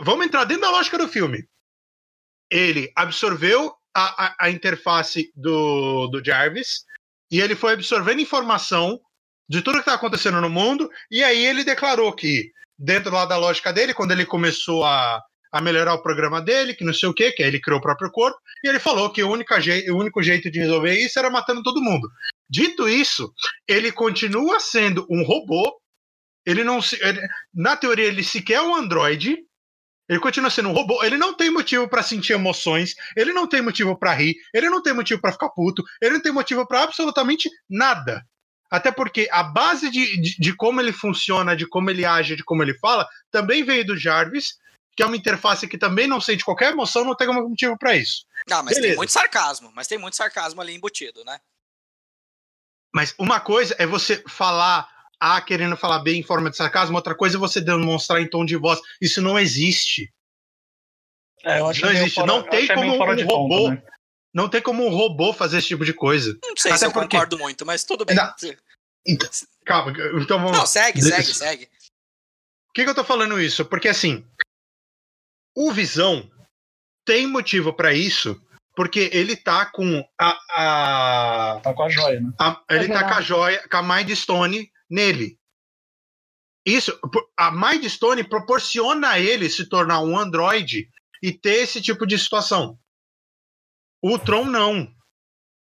vamos 0.02 0.26
entrar 0.26 0.44
dentro 0.44 0.62
da 0.62 0.70
lógica 0.70 0.98
do 0.98 1.08
filme. 1.08 1.48
Ele 2.50 2.92
absorveu 2.94 3.74
a, 4.06 4.26
a, 4.26 4.36
a 4.46 4.50
interface 4.50 5.30
do, 5.34 6.08
do 6.08 6.24
Jarvis 6.24 6.84
e 7.30 7.40
ele 7.40 7.54
foi 7.54 7.74
absorvendo 7.74 8.20
informação 8.20 8.98
de 9.48 9.62
tudo 9.62 9.74
que 9.74 9.80
está 9.80 9.94
acontecendo 9.94 10.40
no 10.40 10.50
mundo, 10.50 10.90
e 11.10 11.22
aí 11.22 11.44
ele 11.44 11.64
declarou 11.64 12.12
que, 12.12 12.50
dentro 12.78 13.12
lá 13.12 13.24
da 13.24 13.36
lógica 13.36 13.72
dele, 13.72 13.94
quando 13.94 14.12
ele 14.12 14.24
começou 14.24 14.84
a, 14.84 15.20
a 15.52 15.60
melhorar 15.60 15.94
o 15.94 16.02
programa 16.02 16.40
dele, 16.40 16.74
que 16.74 16.84
não 16.84 16.94
sei 16.94 17.08
o 17.08 17.14
que, 17.14 17.32
que 17.32 17.42
aí 17.42 17.48
ele 17.48 17.60
criou 17.60 17.78
o 17.78 17.82
próprio 17.82 18.10
corpo, 18.10 18.38
e 18.64 18.68
ele 18.68 18.78
falou 18.78 19.10
que 19.10 19.22
o 19.22 19.30
único, 19.30 19.52
o 19.54 19.96
único 19.96 20.22
jeito 20.22 20.50
de 20.50 20.60
resolver 20.60 20.94
isso 20.94 21.18
era 21.18 21.30
matando 21.30 21.62
todo 21.62 21.82
mundo. 21.82 22.08
Dito 22.48 22.88
isso, 22.88 23.32
ele 23.66 23.90
continua 23.90 24.60
sendo 24.60 25.06
um 25.10 25.24
robô, 25.24 25.80
ele 26.46 26.64
não 26.64 26.80
se, 26.80 26.96
ele, 27.02 27.20
na 27.52 27.76
teoria 27.76 28.06
ele 28.06 28.22
sequer 28.22 28.54
é 28.54 28.62
um 28.62 28.74
androide, 28.74 29.36
ele 30.10 30.18
continua 30.18 30.50
sendo 30.50 30.68
um 30.68 30.72
robô. 30.72 31.04
Ele 31.04 31.16
não 31.16 31.32
tem 31.32 31.50
motivo 31.50 31.88
para 31.88 32.02
sentir 32.02 32.32
emoções. 32.32 32.96
Ele 33.16 33.32
não 33.32 33.46
tem 33.46 33.62
motivo 33.62 33.96
para 33.96 34.12
rir. 34.12 34.34
Ele 34.52 34.68
não 34.68 34.82
tem 34.82 34.92
motivo 34.92 35.20
para 35.20 35.30
ficar 35.30 35.50
puto. 35.50 35.84
Ele 36.02 36.14
não 36.14 36.20
tem 36.20 36.32
motivo 36.32 36.66
para 36.66 36.82
absolutamente 36.82 37.48
nada. 37.68 38.26
Até 38.68 38.90
porque 38.90 39.28
a 39.30 39.44
base 39.44 39.88
de, 39.88 40.20
de, 40.20 40.36
de, 40.36 40.56
como 40.56 40.80
ele 40.80 40.92
funciona, 40.92 41.56
de 41.56 41.64
como 41.64 41.90
ele 41.90 42.04
age, 42.04 42.34
de 42.34 42.42
como 42.42 42.60
ele 42.60 42.76
fala, 42.78 43.06
também 43.30 43.62
veio 43.62 43.86
do 43.86 43.96
Jarvis, 43.96 44.54
que 44.96 45.02
é 45.04 45.06
uma 45.06 45.16
interface 45.16 45.68
que 45.68 45.78
também 45.78 46.08
não 46.08 46.20
sente 46.20 46.44
qualquer 46.44 46.72
emoção, 46.72 47.04
não 47.04 47.14
tem 47.14 47.28
algum 47.28 47.48
motivo 47.48 47.78
para 47.78 47.94
isso. 47.94 48.26
Não, 48.48 48.64
mas 48.64 48.74
Beleza. 48.74 48.88
tem 48.88 48.96
muito 48.96 49.12
sarcasmo. 49.12 49.70
Mas 49.76 49.86
tem 49.86 49.96
muito 49.96 50.16
sarcasmo 50.16 50.60
ali 50.60 50.74
embutido, 50.74 51.24
né? 51.24 51.38
Mas 52.92 53.14
uma 53.16 53.38
coisa 53.38 53.76
é 53.78 53.86
você 53.86 54.24
falar 54.26 54.88
a 55.20 55.40
querendo 55.40 55.76
falar 55.76 55.98
bem 55.98 56.20
em 56.20 56.22
forma 56.22 56.50
de 56.50 56.56
sarcasmo, 56.56 56.96
outra 56.96 57.14
coisa 57.14 57.36
é 57.36 57.38
você 57.38 57.60
demonstrar 57.60 58.22
em 58.22 58.28
tom 58.28 58.44
de 58.44 58.56
voz. 58.56 58.80
Isso 59.00 59.20
não 59.20 59.38
existe. 59.38 60.12
É, 61.44 61.58
não 61.58 61.70
existe. 61.70 62.14
Fora, 62.14 62.26
não 62.26 62.42
tem 62.42 62.66
como 62.66 62.94
um 62.94 62.98
robô. 62.98 63.26
Ponto, 63.26 63.70
né? 63.70 63.82
Não 64.32 64.48
tem 64.48 64.62
como 64.62 64.86
um 64.86 64.90
robô 64.90 65.32
fazer 65.32 65.58
esse 65.58 65.68
tipo 65.68 65.84
de 65.84 65.92
coisa. 65.92 66.38
Não 66.42 66.56
sei 66.56 66.70
Até 66.70 66.78
se 66.78 66.86
eu 66.86 66.92
porque... 66.92 67.16
concordo 67.16 67.38
muito, 67.38 67.66
mas 67.66 67.84
tudo 67.84 68.04
bem. 68.04 68.16
Não, 68.16 68.32
então, 69.06 69.28
calma, 69.64 69.92
então 70.20 70.38
vamos. 70.38 70.56
Não, 70.56 70.66
segue, 70.66 71.02
segue, 71.02 71.34
segue. 71.34 71.66
Por 71.66 72.74
que, 72.74 72.84
que 72.84 72.90
eu 72.90 72.94
tô 72.94 73.04
falando 73.04 73.40
isso? 73.40 73.64
Porque 73.64 73.88
assim, 73.88 74.24
o 75.56 75.72
Visão 75.72 76.30
tem 77.04 77.26
motivo 77.26 77.72
para 77.72 77.92
isso, 77.92 78.40
porque 78.76 79.10
ele 79.12 79.36
tá 79.36 79.66
com 79.66 80.06
a, 80.18 80.38
a. 80.50 81.60
Tá 81.60 81.74
com 81.74 81.82
a 81.82 81.88
joia, 81.88 82.20
né? 82.20 82.32
A, 82.38 82.62
ele 82.70 82.84
é 82.84 82.88
tá 82.88 83.08
com 83.08 83.14
a 83.14 83.20
joia, 83.20 83.68
com 83.68 83.76
a 83.76 83.82
Mind 83.82 84.10
Stone 84.10 84.70
nele. 84.90 85.38
Isso, 86.66 86.98
a 87.36 87.50
Mindstone 87.50 88.24
proporciona 88.24 89.10
a 89.10 89.20
ele 89.20 89.48
se 89.48 89.68
tornar 89.68 90.00
um 90.02 90.18
androide 90.18 90.88
e 91.22 91.32
ter 91.32 91.62
esse 91.62 91.80
tipo 91.80 92.06
de 92.06 92.18
situação. 92.18 92.78
O 94.02 94.18
Tron 94.18 94.44
não. 94.44 94.88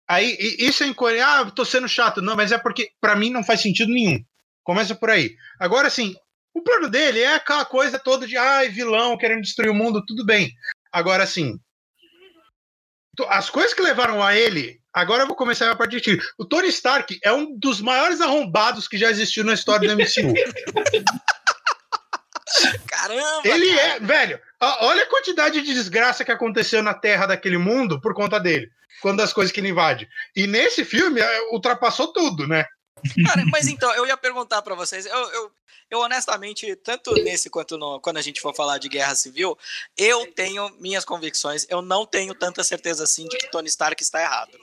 Aí, 0.09 0.37
isso 0.59 0.85
é 0.85 0.87
incoerente. 0.87 1.23
Ah, 1.25 1.51
tô 1.51 1.65
sendo 1.65 1.89
chato. 1.89 2.23
Não, 2.23 2.37
mas 2.37 2.53
é 2.53 2.59
porque 2.59 2.91
para 3.01 3.17
mim 3.17 3.31
não 3.31 3.45
faz 3.45 3.61
sentido 3.61 3.93
nenhum. 3.93 4.23
Começa 4.63 4.95
por 4.95 5.11
aí. 5.11 5.35
Agora, 5.59 5.89
assim, 5.89 6.15
o 6.55 6.63
plano 6.63 6.89
dele 6.89 7.21
é 7.21 7.35
aquela 7.35 7.65
coisa 7.65 7.99
toda 7.99 8.27
de 8.27 8.37
ai, 8.37 8.69
vilão, 8.69 9.17
querendo 9.17 9.43
destruir 9.43 9.71
o 9.71 9.75
mundo, 9.75 10.05
tudo 10.07 10.25
bem. 10.25 10.53
Agora, 10.91 11.23
assim, 11.23 11.59
as 13.29 13.51
coisas 13.51 13.75
que 13.75 13.83
levaram 13.83 14.23
a 14.23 14.35
ele 14.35 14.78
Agora 14.99 15.23
eu 15.23 15.27
vou 15.29 15.37
começar 15.37 15.71
a 15.71 15.77
partir 15.77 16.01
de 16.01 16.19
O 16.37 16.45
Tony 16.45 16.67
Stark 16.69 17.21
é 17.23 17.33
um 17.33 17.57
dos 17.57 17.81
maiores 17.81 18.21
arrombados 18.21 18.89
que 18.89 18.99
já 18.99 19.09
existiu 19.09 19.45
na 19.45 19.55
história 19.55 19.89
do 19.89 19.95
MCU. 19.95 20.35
Caramba! 22.89 23.43
Ele 23.45 23.77
cara. 23.77 23.83
é, 23.83 24.01
velho. 24.01 24.41
Olha 24.61 25.05
a 25.05 25.09
quantidade 25.09 25.63
de 25.63 25.73
desgraça 25.73 26.25
que 26.25 26.33
aconteceu 26.33 26.83
na 26.83 26.95
Terra 26.95 27.27
daquele 27.27 27.59
mundo 27.59 28.01
por 28.01 28.13
conta 28.13 28.41
dele. 28.41 28.69
Quando 29.01 29.19
das 29.19 29.33
coisas 29.33 29.53
que 29.53 29.61
ele 29.61 29.69
invade. 29.69 30.09
E 30.35 30.49
nesse 30.49 30.85
filme 30.85 31.21
é, 31.21 31.43
ultrapassou 31.53 32.13
tudo, 32.13 32.49
né? 32.49 32.67
Cara, 33.25 33.45
mas 33.53 33.69
então, 33.69 33.95
eu 33.95 34.05
ia 34.05 34.17
perguntar 34.17 34.63
para 34.63 34.75
vocês, 34.75 35.07
eu, 35.07 35.13
eu, 35.13 35.53
eu, 35.89 36.01
honestamente, 36.01 36.75
tanto 36.75 37.15
nesse 37.23 37.49
quanto 37.49 37.79
no, 37.79 38.01
quando 38.01 38.17
a 38.17 38.23
gente 38.23 38.41
for 38.41 38.53
falar 38.53 38.79
de 38.79 38.89
guerra 38.89 39.15
civil, 39.15 39.57
eu 39.97 40.27
tenho 40.33 40.69
minhas 40.81 41.05
convicções, 41.05 41.65
eu 41.71 41.81
não 41.81 42.05
tenho 42.05 42.35
tanta 42.35 42.65
certeza 42.65 43.05
assim 43.05 43.29
de 43.29 43.39
que 43.39 43.49
Tony 43.49 43.69
Stark 43.69 44.03
está 44.03 44.21
errado. 44.21 44.59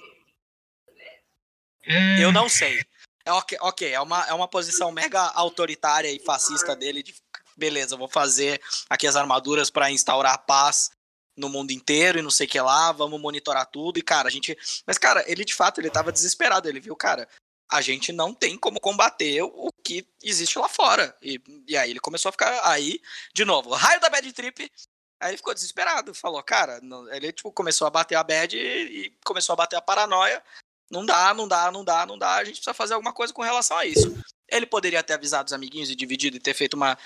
É, 1.86 2.24
Eu 2.24 2.32
não 2.32 2.48
sei. 2.50 2.82
É 3.26 3.32
ok, 3.32 3.92
é 3.92 4.00
uma, 4.00 4.24
é 4.28 4.34
uma 4.34 4.48
posição 4.48 4.92
mega 4.92 5.20
autoritária 5.32 6.12
e 6.12 6.20
fascista 6.20 6.76
dele 6.76 7.02
de 7.02 7.16
beleza, 7.58 7.98
vou 7.98 8.08
fazer 8.08 8.62
aqui 8.90 9.08
as 9.08 9.16
armaduras 9.16 9.70
para 9.72 9.90
instaurar 9.90 10.34
a 10.34 10.38
paz 10.38 10.92
no 11.36 11.50
mundo 11.50 11.72
inteiro 11.72 12.20
e 12.20 12.22
não 12.22 12.30
sei 12.30 12.46
o 12.46 12.50
que 12.50 12.60
lá, 12.62 12.92
vamos 12.92 13.20
monitorar 13.20 13.66
tudo. 13.66 13.98
E, 13.98 14.02
cara, 14.04 14.28
a 14.28 14.32
gente. 14.32 14.56
Mas, 14.86 14.98
cara, 14.98 15.24
ele 15.30 15.44
de 15.44 15.56
fato 15.56 15.80
ele 15.82 15.90
tava 15.90 16.12
desesperado. 16.12 16.70
Ele 16.70 16.80
viu, 16.80 16.96
cara, 16.96 17.28
a 17.72 17.82
gente 17.82 18.12
não 18.12 18.32
tem 18.34 18.58
como 18.58 18.80
combater 18.80 19.42
o 19.42 19.70
que 19.84 20.08
existe 20.24 20.60
lá 20.60 20.70
fora. 20.70 21.16
E, 21.22 21.42
e 21.68 21.76
aí 21.76 21.90
ele 21.90 22.00
começou 22.00 22.30
a 22.30 22.32
ficar. 22.32 22.62
Aí, 22.70 23.02
de 23.34 23.44
novo, 23.44 23.72
raio 23.74 24.00
da 24.00 24.10
bad 24.10 24.32
trip. 24.34 24.72
Aí 25.20 25.32
ele 25.32 25.38
ficou 25.38 25.54
desesperado. 25.54 26.14
Falou, 26.14 26.42
cara, 26.44 26.80
não- 26.82 27.12
ele 27.12 27.32
tipo, 27.34 27.52
começou 27.52 27.88
a 27.88 27.90
bater 27.90 28.16
a 28.16 28.24
bad 28.24 28.56
e, 28.56 29.06
e 29.08 29.18
começou 29.26 29.54
a 29.54 29.58
bater 29.58 29.76
a 29.78 29.82
paranoia. 29.82 30.44
Não 30.92 31.06
dá, 31.06 31.34
não 31.34 31.48
dá, 31.48 31.72
não 31.72 31.84
dá, 31.84 32.06
não 32.06 32.18
dá. 32.18 32.36
A 32.36 32.44
gente 32.44 32.56
precisa 32.56 32.74
fazer 32.74 32.94
alguma 32.94 33.14
coisa 33.14 33.34
com 33.34 33.42
relação 33.42 33.78
a 33.78 33.86
isso. 33.86 34.16
Ele 34.50 34.66
poderia 34.66 35.02
ter 35.04 35.14
avisado 35.14 35.48
os 35.48 35.54
amiguinhos 35.54 35.90
e 35.90 35.96
dividido 35.96 36.38
e 36.38 36.40
ter 36.40 36.54
feito 36.54 36.76
uma, 36.76 36.98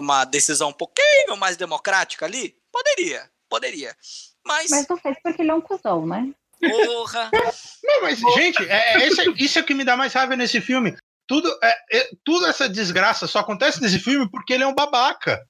uma 0.00 0.24
decisão 0.24 0.70
um 0.70 0.72
pouquinho 0.72 1.36
mais 1.36 1.56
democrática 1.56 2.26
ali? 2.26 2.56
Poderia, 2.72 3.30
poderia. 3.48 3.96
Mas, 4.44 4.70
Mas 4.70 4.88
não 4.88 4.96
fez 4.96 5.16
porque 5.22 5.42
ele 5.42 5.50
é 5.50 5.54
um 5.54 5.60
cuzão, 5.60 6.06
né? 6.06 6.32
porra. 6.60 7.30
Não, 7.84 8.02
mas, 8.02 8.18
gente, 8.34 8.62
é, 8.68 8.94
é- 8.94 9.06
esse 9.06 9.20
é- 9.20 9.32
isso 9.38 9.58
é 9.58 9.62
o 9.62 9.64
que 9.64 9.74
me 9.74 9.84
dá 9.84 9.96
mais 9.96 10.12
raiva 10.12 10.34
nesse 10.36 10.60
filme. 10.60 10.96
Tudo, 11.26 11.48
é, 11.62 11.76
é- 11.98 12.10
tudo 12.24 12.46
essa 12.46 12.68
desgraça 12.68 13.26
só 13.28 13.38
acontece 13.38 13.80
nesse 13.80 13.98
filme 14.00 14.28
porque 14.30 14.52
ele 14.52 14.64
é 14.64 14.66
um 14.66 14.74
babaca. 14.74 15.40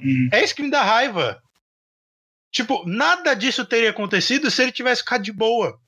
hum, 0.00 0.28
É 0.32 0.42
isso 0.42 0.54
que 0.54 0.62
me 0.62 0.70
dá 0.70 0.82
raiva. 0.82 1.42
Tipo, 2.50 2.82
nada 2.86 3.34
disso 3.34 3.64
teria 3.66 3.90
acontecido 3.90 4.50
se 4.50 4.62
ele 4.62 4.72
tivesse 4.72 5.02
ficado 5.02 5.22
de 5.22 5.32
boa. 5.32 5.78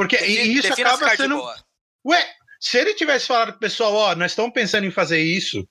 Porque 0.00 0.16
e 0.16 0.54
isso 0.56 0.70
Defina 0.70 0.94
acaba 0.94 1.14
sendo. 1.14 1.42
Ué, 2.06 2.26
se 2.58 2.78
ele 2.78 2.94
tivesse 2.94 3.26
falado 3.26 3.50
pro 3.50 3.60
pessoal, 3.60 3.92
ó, 3.92 4.14
nós 4.14 4.32
estamos 4.32 4.50
pensando 4.50 4.86
em 4.86 4.90
fazer 4.90 5.20
isso, 5.20 5.68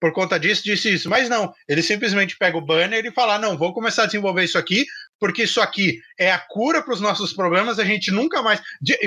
por 0.00 0.12
conta 0.12 0.38
disso, 0.38 0.62
disse 0.62 0.94
isso. 0.94 1.10
Mas 1.10 1.28
não, 1.28 1.52
ele 1.68 1.82
simplesmente 1.82 2.36
pega 2.38 2.56
o 2.56 2.64
banner 2.64 3.04
e 3.04 3.10
fala: 3.10 3.36
não, 3.36 3.58
vou 3.58 3.74
começar 3.74 4.04
a 4.04 4.06
desenvolver 4.06 4.44
isso 4.44 4.56
aqui, 4.56 4.86
porque 5.18 5.44
isso 5.44 5.60
aqui 5.60 6.00
é 6.18 6.30
a 6.32 6.38
cura 6.38 6.82
para 6.82 6.94
os 6.94 7.00
nossos 7.00 7.32
problemas, 7.32 7.78
a 7.78 7.84
gente 7.84 8.10
nunca 8.10 8.42
mais. 8.42 8.60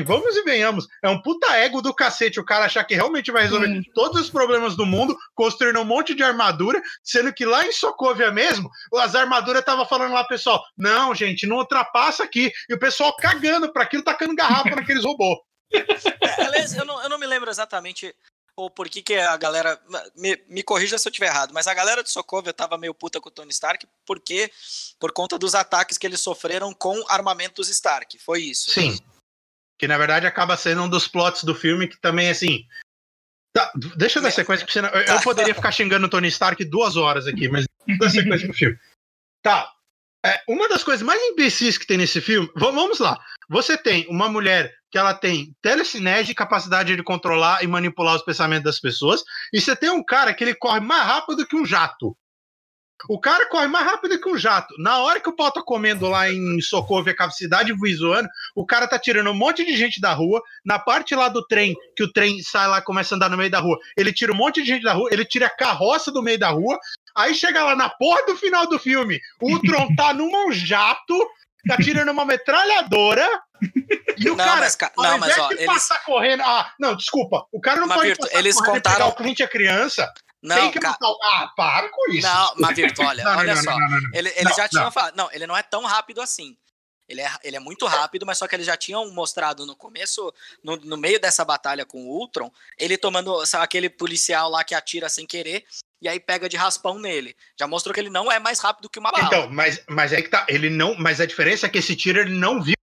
Vamos 0.06 0.36
e 0.36 0.44
venhamos, 0.44 0.88
é 1.04 1.10
um 1.10 1.22
puta 1.22 1.54
ego 1.56 1.82
do 1.82 1.94
cacete 1.94 2.40
o 2.40 2.46
cara 2.46 2.66
achar 2.66 2.84
que 2.84 2.96
realmente 2.96 3.32
vai 3.32 3.44
resolver 3.44 3.68
Sim. 3.68 3.84
todos 3.94 4.22
os 4.22 4.30
problemas 4.30 4.76
do 4.76 4.86
mundo, 4.86 5.18
construindo 5.34 5.80
um 5.80 5.86
monte 5.86 6.14
de 6.14 6.24
armadura, 6.24 6.82
sendo 7.04 7.34
que 7.34 7.46
lá 7.46 7.66
em 7.66 7.72
Sokovia 7.72 8.32
mesmo, 8.32 8.70
as 8.96 9.16
armaduras 9.16 9.62
estavam 9.62 9.86
falando 9.86 10.14
lá, 10.14 10.24
pessoal, 10.24 10.64
não, 10.78 11.14
gente, 11.16 11.48
não 11.48 11.58
ultrapassa 11.58 12.24
aqui. 12.24 12.52
E 12.70 12.74
o 12.74 12.80
pessoal 12.80 13.16
cagando 13.16 13.72
para 13.72 13.84
aquilo, 13.84 14.04
tacando 14.04 14.36
garrafa 14.36 14.70
naqueles 14.76 15.04
robôs. 15.04 15.38
É, 15.74 16.44
aliás, 16.46 16.76
eu 16.76 16.86
não, 16.86 17.02
eu 17.02 17.10
não 17.10 17.18
me 17.18 17.26
lembro 17.26 17.50
exatamente 17.50 18.14
o 18.56 18.70
porquê 18.70 19.02
que 19.02 19.16
a 19.16 19.36
galera. 19.38 19.82
Me, 20.16 20.42
me 20.48 20.64
corrija 20.64 20.98
se 20.98 21.08
eu 21.08 21.10
estiver 21.12 21.28
errado, 21.28 21.54
mas 21.54 21.68
a 21.68 21.74
galera 21.74 22.04
de 22.04 22.12
Sokovia 22.12 22.54
tava 22.54 22.78
meio 22.78 22.94
puta 22.94 23.20
com 23.22 23.30
o 23.30 23.32
Tony 23.32 23.52
Stark 23.52 23.88
porque 24.06 24.52
por 25.00 25.12
conta 25.12 25.38
dos 25.40 25.56
ataques 25.56 25.98
que 25.98 26.06
eles 26.06 26.20
sofreram 26.22 26.74
com 26.74 27.02
armamentos 27.10 27.70
Stark. 27.70 28.18
Foi 28.20 28.42
isso. 28.42 28.72
Sim. 28.72 28.98
Que 29.80 29.88
na 29.88 29.98
verdade 29.98 30.28
acaba 30.28 30.56
sendo 30.58 30.84
um 30.84 30.90
dos 30.90 31.08
plots 31.08 31.44
do 31.44 31.56
filme 31.56 31.88
que 31.88 31.98
também, 32.00 32.30
assim. 32.30 32.68
Tá, 33.54 33.72
deixa 33.98 34.20
eu 34.20 34.24
dar 34.24 34.32
sequência 34.32 34.66
pra 34.66 34.72
você. 34.74 34.82
não- 34.82 34.90
Eu, 34.90 35.02
eu 35.16 35.22
poderia 35.22 35.54
ficar 35.56 35.72
xingando 35.72 36.06
o 36.06 36.10
Tony 36.10 36.28
Stark 36.28 36.64
duas 36.66 36.96
horas 36.96 37.28
aqui, 37.28 37.50
mas 37.50 37.66
dá 38.00 38.10
sequência 38.10 38.48
pro 38.48 38.58
filme. 38.58 38.80
Tá. 39.44 39.74
É, 40.24 40.42
uma 40.48 40.70
das 40.70 40.84
coisas 40.84 41.02
mais 41.06 41.20
imbecis 41.24 41.78
que 41.78 41.88
tem 41.88 41.98
nesse 41.98 42.22
filme. 42.22 42.48
va- 42.56 42.72
Vamos 42.72 43.00
lá. 43.00 43.20
Você 43.50 43.76
tem 43.78 44.08
uma 44.08 44.30
mulher 44.30 44.74
que 44.92 44.98
ela 44.98 45.14
tem 45.14 45.56
telecinese, 45.62 46.36
capacidade 46.36 46.96
de 46.96 47.04
controlar 47.04 47.64
e 47.64 47.68
manipular 47.68 48.16
os 48.16 48.24
pensamentos 48.24 48.66
das 48.66 48.80
pessoas, 48.80 49.24
e 49.54 49.62
você 49.62 49.76
tem 49.76 49.90
um 49.90 50.04
cara 50.04 50.34
que 50.34 50.44
ele 50.44 50.54
corre 50.54 50.82
mais 50.82 51.04
rápido 51.04 51.48
que 51.48 51.56
um 51.56 51.66
jato. 51.66 52.16
O 53.10 53.20
cara 53.20 53.48
corre 53.50 53.68
mais 53.68 53.86
rápido 53.86 54.20
que 54.20 54.30
um 54.30 54.38
jato. 54.38 54.76
Na 54.78 55.00
hora 55.00 55.20
que 55.20 55.30
o 55.30 55.36
pau 55.36 55.52
tá 55.52 55.62
comendo 55.62 56.08
lá 56.08 56.30
em 56.30 56.62
Sokovia, 56.62 57.16
capacidade 57.16 57.74
voando, 57.74 58.30
o 58.56 58.66
cara 58.66 58.88
tá 58.88 59.00
tirando 59.00 59.32
um 59.32 59.34
monte 59.34 59.66
de 59.66 59.76
gente 59.76 60.00
da 60.00 60.14
rua. 60.14 60.42
Na 60.64 60.78
parte 60.78 61.16
lá 61.16 61.28
do 61.28 61.46
trem, 61.48 61.76
que 61.96 62.04
o 62.04 62.12
trem 62.12 62.42
sai 62.42 62.68
lá 62.68 62.80
e 62.80 62.84
começa 62.84 63.16
a 63.16 63.18
andar 63.18 63.30
no 63.30 63.38
meio 63.38 63.50
da 63.50 63.60
rua, 63.60 63.78
ele 63.98 64.14
tira 64.14 64.32
um 64.32 64.36
monte 64.36 64.62
de 64.62 64.68
gente 64.68 64.84
da 64.84 64.94
rua, 64.94 65.10
ele 65.12 65.26
tira 65.26 65.48
a 65.48 65.56
carroça 65.56 66.12
do 66.12 66.22
meio 66.22 66.38
da 66.38 66.50
rua. 66.50 66.78
Aí 67.16 67.34
chega 67.34 67.64
lá 67.64 67.76
na 67.76 67.90
porra 67.90 68.26
do 68.26 68.38
final 68.38 68.68
do 68.68 68.80
filme, 68.80 69.20
o 69.42 69.60
Tron 69.60 69.96
tá 69.96 70.14
num 70.14 70.52
jato, 70.52 71.28
tá 71.68 71.78
tirando 71.78 72.10
uma 72.10 72.26
metralhadora. 72.26 73.28
E 74.18 74.30
o 74.30 74.36
Não, 74.36 74.44
cara, 74.46 74.60
mas 74.62 74.76
ca- 74.76 74.92
não, 74.98 75.18
mas, 75.18 75.38
ó, 75.38 75.48
de 75.50 75.54
eles- 75.56 75.66
passar 75.66 76.04
correndo. 76.04 76.42
Ah, 76.44 76.72
não, 76.80 76.96
desculpa. 76.96 77.46
O 77.52 77.60
cara 77.62 77.80
não 77.80 77.88
Mas, 77.88 77.98
pode 77.98 78.08
Virto, 78.10 78.22
passar 78.22 78.40
eles 78.40 78.56
correndo 78.56 78.74
contaram- 78.74 78.98
pegar 78.98 79.08
o 79.10 79.16
cliente 79.16 79.44
a 79.44 79.48
criança. 79.48 80.12
Não, 80.44 80.56
tem 80.56 80.72
que 80.72 80.80
ca- 80.80 80.90
matar 80.90 81.08
o... 81.08 81.18
Ah, 81.24 81.52
para 81.56 81.90
com 81.90 82.12
isso. 82.12 82.28
não, 82.28 82.54
mas 82.58 82.76
Virto, 82.76 83.04
olha, 83.04 83.24
Não, 83.24 83.38
olha 83.38 83.54
não, 83.56 83.64
só. 83.64 83.76
Ele, 84.14 84.34
ele 84.36 84.54
já 84.54 84.68
tinha 84.68 84.90
falado. 84.90 85.16
Não, 85.16 85.30
ele 85.32 85.46
não 85.46 85.56
é 85.56 85.62
tão 85.62 85.84
rápido 85.86 86.20
assim. 86.20 86.56
Ele 87.12 87.22
é, 87.22 87.30
ele 87.44 87.58
é 87.58 87.60
muito 87.60 87.86
rápido, 87.86 88.26
mas 88.26 88.38
só 88.38 88.48
que 88.48 88.56
eles 88.56 88.66
já 88.66 88.78
tinham 88.78 89.12
mostrado 89.12 89.66
no 89.66 89.76
começo, 89.76 90.34
no, 90.64 90.78
no 90.78 90.96
meio 90.96 91.20
dessa 91.20 91.44
batalha 91.44 91.86
com 91.86 92.06
o 92.06 92.20
Ultron, 92.20 92.50
ele 92.78 92.98
tomando 92.98 93.46
sabe, 93.46 93.66
aquele 93.66 93.90
policial 93.90 94.50
lá 94.50 94.64
que 94.64 94.74
atira 94.74 95.10
sem 95.10 95.28
querer 95.28 95.66
e 96.02 96.08
aí 96.08 96.20
pega 96.20 96.48
de 96.48 96.58
raspão 96.58 96.98
nele. 96.98 97.36
Já 97.60 97.68
mostrou 97.68 97.94
que 97.94 98.00
ele 98.00 98.10
não 98.10 98.32
é 98.32 98.40
mais 98.40 98.60
rápido 98.60 98.90
que 98.90 98.98
uma 98.98 99.12
bala. 99.12 99.26
Então, 99.28 99.50
mas, 99.50 99.84
mas 99.88 100.14
é 100.14 100.22
que 100.22 100.30
tá. 100.30 100.46
Ele 100.50 100.70
não. 100.70 100.96
Mas 100.98 101.20
a 101.22 101.26
diferença 101.26 101.68
é 101.68 101.70
que 101.70 101.78
esse 101.78 101.96
tiro 101.96 102.20
ele 102.20 102.34
não 102.34 102.62
viu. 102.62 102.76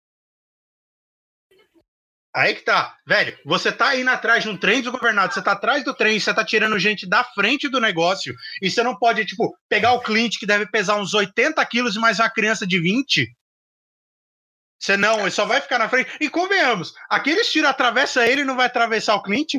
Aí 2.37 2.55
que 2.55 2.61
tá, 2.61 2.97
velho. 3.05 3.37
Você 3.45 3.73
tá 3.73 3.97
indo 3.97 4.11
atrás 4.11 4.45
de 4.45 4.49
um 4.49 4.57
trem 4.57 4.81
desgovernado, 4.81 5.35
você 5.35 5.43
tá 5.43 5.53
atrás 5.53 5.83
do 5.83 5.93
trem, 5.93 6.21
você 6.21 6.33
tá 6.33 6.45
tirando 6.45 6.79
gente 6.79 7.09
da 7.09 7.25
frente 7.25 7.69
do 7.69 7.81
negócio, 7.81 8.33
e 8.63 8.71
você 8.71 8.81
não 8.83 8.97
pode, 8.97 9.25
tipo, 9.25 9.57
pegar 9.69 9.93
o 9.95 10.01
Clint 10.01 10.39
que 10.39 10.47
deve 10.47 10.67
pesar 10.67 11.01
uns 11.01 11.15
80 11.15 11.65
quilos 11.67 11.97
e 11.97 11.99
mais 11.99 12.21
uma 12.21 12.31
criança 12.31 12.65
de 12.65 12.79
20. 12.79 13.29
Você 14.79 14.97
não, 14.97 15.21
ele 15.21 15.31
só 15.31 15.45
vai 15.45 15.61
ficar 15.61 15.79
na 15.79 15.89
frente. 15.89 16.11
E 16.21 16.31
convenhamos, 16.31 16.95
aqueles 17.09 17.51
tiros 17.51 17.69
atravessa 17.69 18.27
ele 18.27 18.43
e 18.43 18.45
não 18.45 18.57
vai 18.57 18.67
atravessar 18.67 19.15
o 19.17 19.23
Clint? 19.23 19.55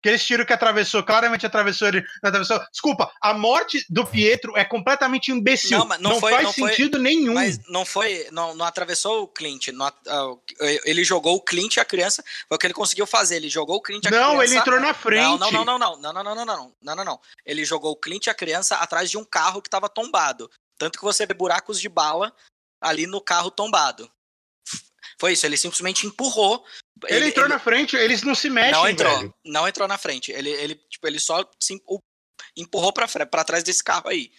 Aqueles 0.00 0.24
tiros 0.24 0.46
que 0.46 0.52
atravessou, 0.52 1.02
claramente 1.02 1.44
atravessou 1.44 1.88
ele, 1.88 2.02
não 2.22 2.28
atravessou. 2.28 2.60
Desculpa, 2.70 3.10
a 3.20 3.34
morte 3.34 3.84
do 3.90 4.06
Pietro 4.06 4.56
é 4.56 4.64
completamente 4.64 5.32
imbecil. 5.32 5.76
Não, 5.76 5.86
mas 5.86 5.98
não 5.98 6.20
foi- 6.20 6.30
faz 6.30 6.44
não 6.44 6.52
foi- 6.52 6.70
sentido 6.70 7.00
nenhum. 7.00 7.34
Mas 7.34 7.58
não 7.68 7.84
foi, 7.84 8.28
não, 8.30 8.54
não 8.54 8.64
atravessou 8.64 9.24
o 9.24 9.26
Clint. 9.26 9.68
não 9.68 9.86
ah, 9.86 10.36
ele 10.84 11.02
jogou 11.02 11.34
o 11.34 11.40
Clint 11.40 11.76
e 11.76 11.80
a 11.80 11.84
criança. 11.84 12.22
Foi 12.46 12.54
o 12.54 12.58
que 12.58 12.66
ele 12.68 12.74
conseguiu 12.74 13.08
fazer. 13.08 13.36
Ele 13.36 13.48
jogou 13.48 13.76
o 13.76 13.82
Clint 13.82 14.04
e 14.04 14.06
a 14.06 14.10
criança. 14.10 14.28
Não, 14.28 14.40
ele 14.40 14.54
entrou 14.54 14.78
na 14.78 14.94
frente. 14.94 15.40
Não, 15.40 15.50
não, 15.50 15.64
não, 15.64 15.78
não, 15.78 15.96
não, 15.96 16.12
não, 16.12 16.12
não, 16.12 16.34
não, 16.34 16.34
não, 16.34 16.46
não, 16.46 16.74
não, 16.80 16.96
não, 16.96 17.04
não. 17.04 17.20
Ele 17.44 17.64
jogou 17.64 17.90
o 17.90 17.96
Clint 17.96 18.26
e 18.26 18.30
a 18.30 18.34
criança 18.34 18.76
atrás 18.76 19.10
de 19.10 19.18
um 19.18 19.24
carro 19.24 19.60
que 19.60 19.66
estava 19.66 19.88
tombado. 19.88 20.48
Tanto 20.78 20.96
que 20.96 21.04
você 21.04 21.26
vê 21.26 21.34
buracos 21.34 21.80
de 21.80 21.88
bala 21.88 22.32
ali 22.80 23.04
no 23.04 23.20
carro 23.20 23.50
tombado. 23.50 24.08
Foi 25.20 25.32
isso, 25.32 25.44
ele 25.46 25.56
simplesmente 25.56 26.06
empurrou. 26.06 26.64
Ele, 27.06 27.28
entrou 27.28 27.48
na 27.48 27.58
frente, 27.58 27.96
eles 27.96 28.22
não 28.22 28.34
se 28.34 28.48
mexem, 28.50 28.72
Não 28.72 28.88
entrou, 28.88 29.16
velho. 29.18 29.34
não 29.44 29.68
entrou 29.68 29.86
na 29.88 29.98
frente. 29.98 30.30
Ele, 30.32 30.50
ele, 30.50 30.74
tipo, 30.88 31.06
ele 31.06 31.18
só 31.18 31.48
se 31.62 31.74
empu- 31.74 32.02
empurrou 32.56 32.92
pra 32.92 33.44
trás 33.44 33.62
desse 33.64 33.82
carro 33.82 34.08
aí. 34.08 34.30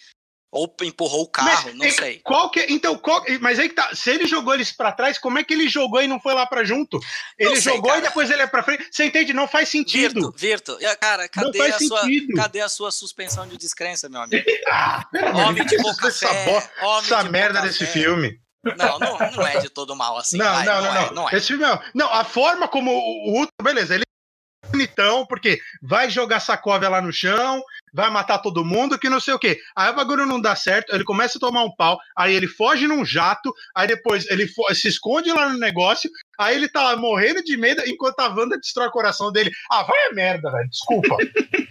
Ou 0.52 0.74
empurrou 0.82 1.22
o 1.22 1.28
carro, 1.30 1.66
Mas, 1.66 1.74
não 1.76 1.86
é, 1.86 1.90
sei. 1.92 2.18
Qual 2.24 2.50
que, 2.50 2.60
então, 2.68 2.98
qual, 2.98 3.24
mas 3.40 3.60
aí 3.60 3.68
que 3.68 3.74
tá. 3.76 3.94
Se 3.94 4.10
ele 4.10 4.26
jogou 4.26 4.52
eles 4.52 4.72
pra 4.72 4.90
trás, 4.90 5.16
como 5.16 5.38
é 5.38 5.44
que 5.44 5.54
ele 5.54 5.68
jogou 5.68 6.02
e 6.02 6.08
não 6.08 6.18
foi 6.18 6.34
lá 6.34 6.44
pra 6.44 6.64
junto? 6.64 6.98
Ele 7.38 7.60
sei, 7.60 7.74
jogou 7.74 7.90
cara. 7.92 8.00
e 8.00 8.02
depois 8.02 8.30
ele 8.30 8.42
é 8.42 8.48
pra 8.48 8.64
frente. 8.64 8.88
Você 8.90 9.04
entende? 9.04 9.32
Não 9.32 9.46
faz 9.46 9.68
sentido. 9.68 10.32
Virto, 10.36 10.76
Virto. 10.76 10.96
Cara, 11.00 11.28
cadê 11.28 11.56
faz 11.56 11.74
a, 11.76 11.78
sua, 11.78 12.02
cadê 12.34 12.60
a 12.62 12.68
sua 12.68 12.90
suspensão 12.90 13.46
de 13.46 13.56
descrença, 13.56 14.08
meu 14.08 14.20
amigo? 14.22 14.44
Ah, 14.66 15.06
Homem 15.46 15.64
de 15.64 15.76
boca 15.78 16.08
essa, 16.08 16.28
fé. 16.28 16.44
bo- 16.44 16.86
homem 16.88 17.04
essa 17.04 17.22
de 17.22 17.30
merda 17.30 17.60
desse 17.62 17.86
filme. 17.86 18.40
Não, 18.64 18.98
não, 18.98 19.18
não 19.32 19.46
é 19.46 19.58
de 19.58 19.70
todo 19.70 19.96
mal 19.96 20.18
assim. 20.18 20.36
não, 20.36 20.44
vai, 20.52 20.66
não, 20.66 20.80
não, 20.82 20.88
é, 20.96 21.06
não, 21.06 21.12
não 21.14 21.28
é. 21.30 21.34
Esse 21.36 21.48
filme 21.48 21.64
é. 21.64 21.80
Não, 21.94 22.12
a 22.12 22.24
forma 22.24 22.68
como 22.68 22.90
o, 22.90 23.38
Ultron, 23.38 23.50
beleza, 23.62 23.94
ele 23.94 24.02
é 24.04 24.68
bonitão, 24.70 25.24
porque 25.26 25.58
vai 25.82 26.10
jogar 26.10 26.40
Sacóvia 26.40 26.88
lá 26.88 27.00
no 27.00 27.12
chão, 27.12 27.62
vai 27.92 28.10
matar 28.10 28.38
todo 28.38 28.64
mundo, 28.64 28.98
que 28.98 29.08
não 29.08 29.18
sei 29.18 29.34
o 29.34 29.38
quê. 29.38 29.58
Aí 29.74 29.90
o 29.90 29.94
bagulho 29.94 30.26
não 30.26 30.40
dá 30.40 30.54
certo, 30.54 30.94
ele 30.94 31.04
começa 31.04 31.38
a 31.38 31.40
tomar 31.40 31.64
um 31.64 31.74
pau, 31.74 31.98
aí 32.16 32.34
ele 32.34 32.46
foge 32.46 32.86
num 32.86 33.04
jato, 33.04 33.52
aí 33.74 33.88
depois 33.88 34.28
ele 34.30 34.46
fo- 34.46 34.72
se 34.74 34.88
esconde 34.88 35.32
lá 35.32 35.48
no 35.48 35.58
negócio, 35.58 36.10
aí 36.38 36.54
ele 36.54 36.68
tá 36.68 36.82
lá 36.82 36.96
morrendo 36.96 37.42
de 37.42 37.56
medo 37.56 37.82
enquanto 37.86 38.20
a 38.20 38.28
Wanda 38.28 38.58
destrói 38.58 38.88
o 38.88 38.92
coração 38.92 39.32
dele. 39.32 39.50
Ah, 39.70 39.82
vai 39.82 40.06
a 40.08 40.12
merda, 40.12 40.50
velho, 40.52 40.68
desculpa. 40.68 41.16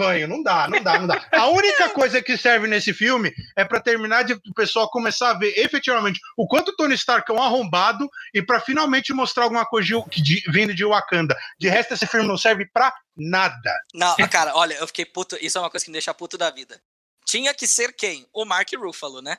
Banho, 0.00 0.26
não 0.26 0.42
dá, 0.42 0.66
não 0.66 0.82
dá, 0.82 0.98
não 0.98 1.06
dá. 1.06 1.28
A 1.30 1.48
única 1.48 1.90
coisa 1.90 2.22
que 2.22 2.34
serve 2.38 2.66
nesse 2.66 2.94
filme 2.94 3.30
é 3.54 3.64
para 3.64 3.80
terminar 3.80 4.22
de 4.22 4.32
o 4.32 4.54
pessoal 4.54 4.88
começar 4.90 5.30
a 5.30 5.38
ver 5.38 5.52
efetivamente 5.58 6.18
o 6.38 6.48
quanto 6.48 6.70
o 6.70 6.76
Tony 6.76 6.94
Stark 6.94 7.30
é 7.30 7.34
um 7.34 7.42
arrombado 7.42 8.08
e 8.32 8.40
para 8.42 8.60
finalmente 8.60 9.12
mostrar 9.12 9.44
alguma 9.44 9.66
coisa 9.66 10.02
de, 10.08 10.22
de, 10.22 10.42
vindo 10.50 10.74
de 10.74 10.86
Wakanda. 10.86 11.36
De 11.58 11.68
resto, 11.68 11.92
esse 11.92 12.06
filme 12.06 12.26
não 12.26 12.38
serve 12.38 12.64
pra 12.72 12.90
nada. 13.14 13.74
Não, 13.92 14.16
cara, 14.30 14.56
olha, 14.56 14.74
eu 14.74 14.86
fiquei 14.86 15.04
puto. 15.04 15.36
Isso 15.38 15.58
é 15.58 15.60
uma 15.60 15.70
coisa 15.70 15.84
que 15.84 15.90
me 15.90 15.94
deixa 15.94 16.14
puto 16.14 16.38
da 16.38 16.50
vida. 16.50 16.80
Tinha 17.26 17.52
que 17.52 17.66
ser 17.66 17.92
quem? 17.92 18.26
O 18.32 18.46
Mark 18.46 18.68
Ruffalo, 18.74 19.20
né? 19.20 19.36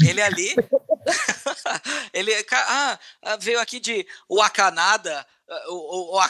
Ele 0.00 0.22
ali. 0.22 0.54
ele 2.14 2.32
ah, 2.52 2.98
veio 3.40 3.60
aqui 3.60 3.80
de 3.80 4.06
Wakanada, 4.30 5.26
o, 5.68 6.16
o. 6.16 6.20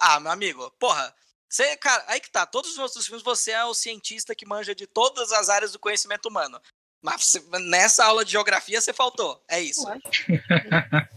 Ah, 0.00 0.20
meu 0.20 0.32
amigo, 0.32 0.70
porra. 0.78 1.14
Você, 1.48 1.76
cara, 1.76 2.04
aí 2.08 2.20
que 2.20 2.30
tá. 2.30 2.44
Todos 2.44 2.72
os 2.72 2.78
outros 2.78 3.06
filmes 3.06 3.22
você 3.22 3.52
é 3.52 3.64
o 3.64 3.74
cientista 3.74 4.34
que 4.34 4.46
manja 4.46 4.74
de 4.74 4.86
todas 4.86 5.32
as 5.32 5.48
áreas 5.48 5.72
do 5.72 5.78
conhecimento 5.78 6.26
humano. 6.26 6.60
Mas 7.02 7.24
você, 7.24 7.40
nessa 7.60 8.04
aula 8.04 8.24
de 8.24 8.32
geografia 8.32 8.80
você 8.80 8.92
faltou. 8.92 9.42
É 9.48 9.60
isso. 9.60 9.84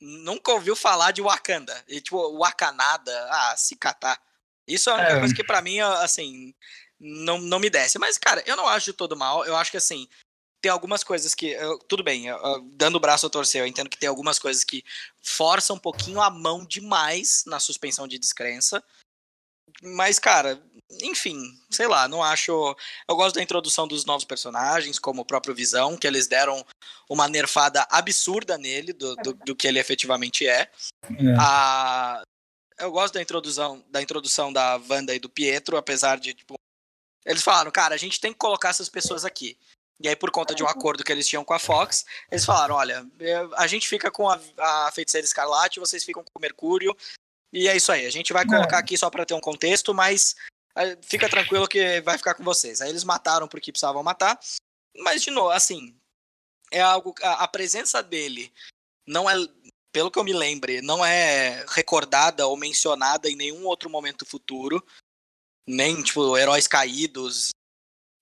Nunca 0.00 0.52
ouviu 0.52 0.76
falar 0.76 1.12
de 1.12 1.20
Wakanda. 1.20 1.84
E, 1.88 2.00
tipo, 2.00 2.38
Wakanada, 2.38 3.28
ah, 3.30 3.56
se 3.56 3.76
catar. 3.76 4.20
Isso 4.66 4.88
é 4.90 4.94
uma 4.94 5.02
é. 5.02 5.18
coisa 5.18 5.34
que 5.34 5.44
para 5.44 5.60
mim, 5.60 5.80
assim, 5.80 6.54
não, 6.98 7.38
não 7.38 7.58
me 7.58 7.68
desce. 7.68 7.98
Mas, 7.98 8.16
cara, 8.16 8.42
eu 8.46 8.56
não 8.56 8.68
acho 8.68 8.86
de 8.86 8.92
todo 8.92 9.16
mal. 9.16 9.44
Eu 9.44 9.56
acho 9.56 9.70
que, 9.70 9.76
assim, 9.76 10.08
tem 10.60 10.70
algumas 10.70 11.02
coisas 11.02 11.34
que. 11.34 11.48
Eu, 11.48 11.78
tudo 11.80 12.02
bem, 12.02 12.26
eu, 12.26 12.60
dando 12.72 12.96
o 12.96 13.00
braço 13.00 13.26
a 13.26 13.30
torcer, 13.30 13.60
eu 13.60 13.66
entendo 13.66 13.90
que 13.90 13.98
tem 13.98 14.08
algumas 14.08 14.38
coisas 14.38 14.64
que 14.64 14.84
forçam 15.22 15.76
um 15.76 15.80
pouquinho 15.80 16.20
a 16.20 16.30
mão 16.30 16.64
demais 16.64 17.44
na 17.46 17.60
suspensão 17.60 18.06
de 18.06 18.18
descrença. 18.18 18.82
Mas, 19.82 20.18
cara, 20.18 20.60
enfim, 21.02 21.38
sei 21.70 21.86
lá, 21.86 22.08
não 22.08 22.22
acho. 22.22 22.76
Eu 23.08 23.16
gosto 23.16 23.36
da 23.36 23.42
introdução 23.42 23.86
dos 23.86 24.04
novos 24.04 24.24
personagens, 24.24 24.98
como 24.98 25.22
o 25.22 25.24
próprio 25.24 25.54
Visão, 25.54 25.96
que 25.96 26.06
eles 26.06 26.26
deram 26.26 26.64
uma 27.08 27.28
nerfada 27.28 27.86
absurda 27.90 28.56
nele, 28.56 28.92
do, 28.92 29.14
do, 29.16 29.32
do 29.34 29.56
que 29.56 29.68
ele 29.68 29.78
efetivamente 29.78 30.46
é. 30.46 30.60
é. 30.60 30.70
A... 31.38 32.22
Eu 32.78 32.90
gosto 32.90 33.14
da 33.14 33.22
introdução, 33.22 33.84
da 33.90 34.00
introdução 34.00 34.52
da 34.52 34.80
Wanda 34.88 35.14
e 35.14 35.18
do 35.18 35.28
Pietro, 35.28 35.76
apesar 35.76 36.18
de, 36.18 36.32
tipo, 36.32 36.54
eles 37.26 37.42
falaram, 37.42 37.70
cara, 37.70 37.94
a 37.94 37.98
gente 37.98 38.20
tem 38.20 38.32
que 38.32 38.38
colocar 38.38 38.70
essas 38.70 38.88
pessoas 38.88 39.24
aqui. 39.24 39.58
E 40.00 40.08
aí, 40.08 40.14
por 40.14 40.30
conta 40.30 40.54
de 40.54 40.62
um 40.62 40.68
acordo 40.68 41.02
que 41.02 41.10
eles 41.10 41.26
tinham 41.26 41.44
com 41.44 41.52
a 41.52 41.58
Fox, 41.58 42.06
eles 42.30 42.44
falaram: 42.44 42.76
olha, 42.76 43.04
a 43.56 43.66
gente 43.66 43.88
fica 43.88 44.12
com 44.12 44.28
a, 44.28 44.40
a 44.58 44.92
Feiticeira 44.92 45.24
Escarlate, 45.24 45.80
vocês 45.80 46.04
ficam 46.04 46.22
com 46.22 46.38
o 46.38 46.40
Mercúrio. 46.40 46.96
E 47.52 47.68
é 47.68 47.76
isso 47.76 47.90
aí. 47.90 48.06
A 48.06 48.10
gente 48.10 48.32
vai 48.32 48.46
colocar 48.46 48.76
é. 48.76 48.80
aqui 48.80 48.96
só 48.96 49.08
para 49.10 49.24
ter 49.24 49.34
um 49.34 49.40
contexto, 49.40 49.94
mas 49.94 50.36
fica 51.02 51.28
tranquilo 51.28 51.68
que 51.68 52.00
vai 52.02 52.16
ficar 52.18 52.34
com 52.34 52.44
vocês. 52.44 52.80
Aí 52.80 52.90
eles 52.90 53.04
mataram 53.04 53.48
porque 53.48 53.72
precisavam 53.72 54.02
matar. 54.02 54.38
Mas, 54.96 55.22
de 55.22 55.30
novo, 55.30 55.50
assim, 55.50 55.96
é 56.70 56.80
algo. 56.80 57.14
A, 57.22 57.44
a 57.44 57.48
presença 57.48 58.02
dele 58.02 58.52
não 59.06 59.28
é. 59.28 59.34
Pelo 59.90 60.10
que 60.10 60.18
eu 60.18 60.24
me 60.24 60.34
lembre, 60.34 60.82
não 60.82 61.04
é 61.04 61.64
recordada 61.68 62.46
ou 62.46 62.56
mencionada 62.56 63.28
em 63.28 63.34
nenhum 63.34 63.64
outro 63.64 63.88
momento 63.88 64.26
futuro 64.26 64.84
nem 65.68 66.02
tipo 66.02 66.36
heróis 66.36 66.66
caídos 66.66 67.50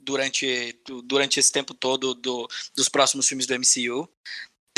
durante, 0.00 0.78
durante 1.04 1.38
esse 1.38 1.52
tempo 1.52 1.72
todo 1.72 2.12
do, 2.12 2.48
dos 2.74 2.88
próximos 2.88 3.28
filmes 3.28 3.46
do 3.46 3.54
MCU. 3.54 4.08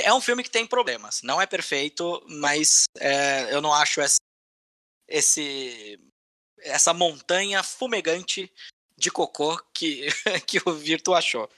É 0.01 0.13
um 0.13 0.21
filme 0.21 0.45
que 0.45 0.51
tem 0.51 0.67
problemas, 0.67 1.23
não 1.23 1.41
é 1.41 1.47
perfeito, 1.47 2.23
mas 2.29 2.85
é, 2.99 3.53
eu 3.53 3.61
não 3.61 3.73
acho 3.73 4.01
essa, 4.01 4.19
esse, 5.09 5.99
essa 6.61 6.93
montanha 6.93 7.63
fumegante 7.63 8.51
de 8.97 9.11
cocô 9.11 9.61
que, 9.73 10.09
que 10.47 10.61
o 10.65 10.73
Virtu 10.73 11.15
achou. 11.15 11.49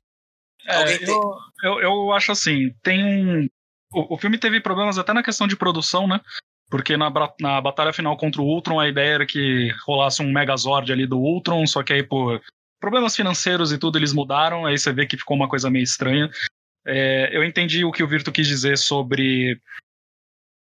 É, 0.67 0.99
tem... 0.99 1.09
eu, 1.09 1.41
eu, 1.63 1.81
eu, 1.81 2.13
acho 2.13 2.33
assim, 2.33 2.75
tem 2.83 3.05
um. 3.05 3.49
O, 3.93 4.15
o 4.15 4.19
filme 4.19 4.39
teve 4.39 4.61
problemas 4.61 4.99
até 4.99 5.13
na 5.13 5.23
questão 5.23 5.49
de 5.49 5.57
produção, 5.57 6.07
né? 6.07 6.21
Porque 6.71 6.97
na, 6.97 7.13
na 7.41 7.61
batalha 7.61 7.93
final 7.93 8.17
contra 8.17 8.41
o 8.41 8.45
Ultron, 8.45 8.79
a 8.79 8.89
ideia 8.89 9.15
era 9.15 9.27
que 9.27 9.71
rolasse 9.85 10.23
um 10.23 10.31
Megazord 10.31 10.93
ali 10.93 11.07
do 11.07 11.19
Ultron, 11.19 11.67
só 11.67 11.83
que 11.83 11.93
aí, 11.93 12.03
por 12.03 12.41
problemas 12.79 13.17
financeiros 13.17 13.73
e 13.73 13.79
tudo, 13.79 13.99
eles 13.99 14.13
mudaram, 14.13 14.65
aí 14.65 14.79
você 14.79 14.93
vê 14.93 15.07
que 15.07 15.17
ficou 15.17 15.37
uma 15.37 15.49
coisa 15.49 15.69
meio 15.69 15.83
estranha. 15.83 16.31
É, 16.87 17.37
eu 17.37 17.45
entendi 17.45 17.85
o 17.85 17.91
que 17.91 18.03
o 18.03 18.09
Virto 18.09 18.31
quis 18.31 18.47
dizer 18.47 18.79
sobre, 18.79 19.61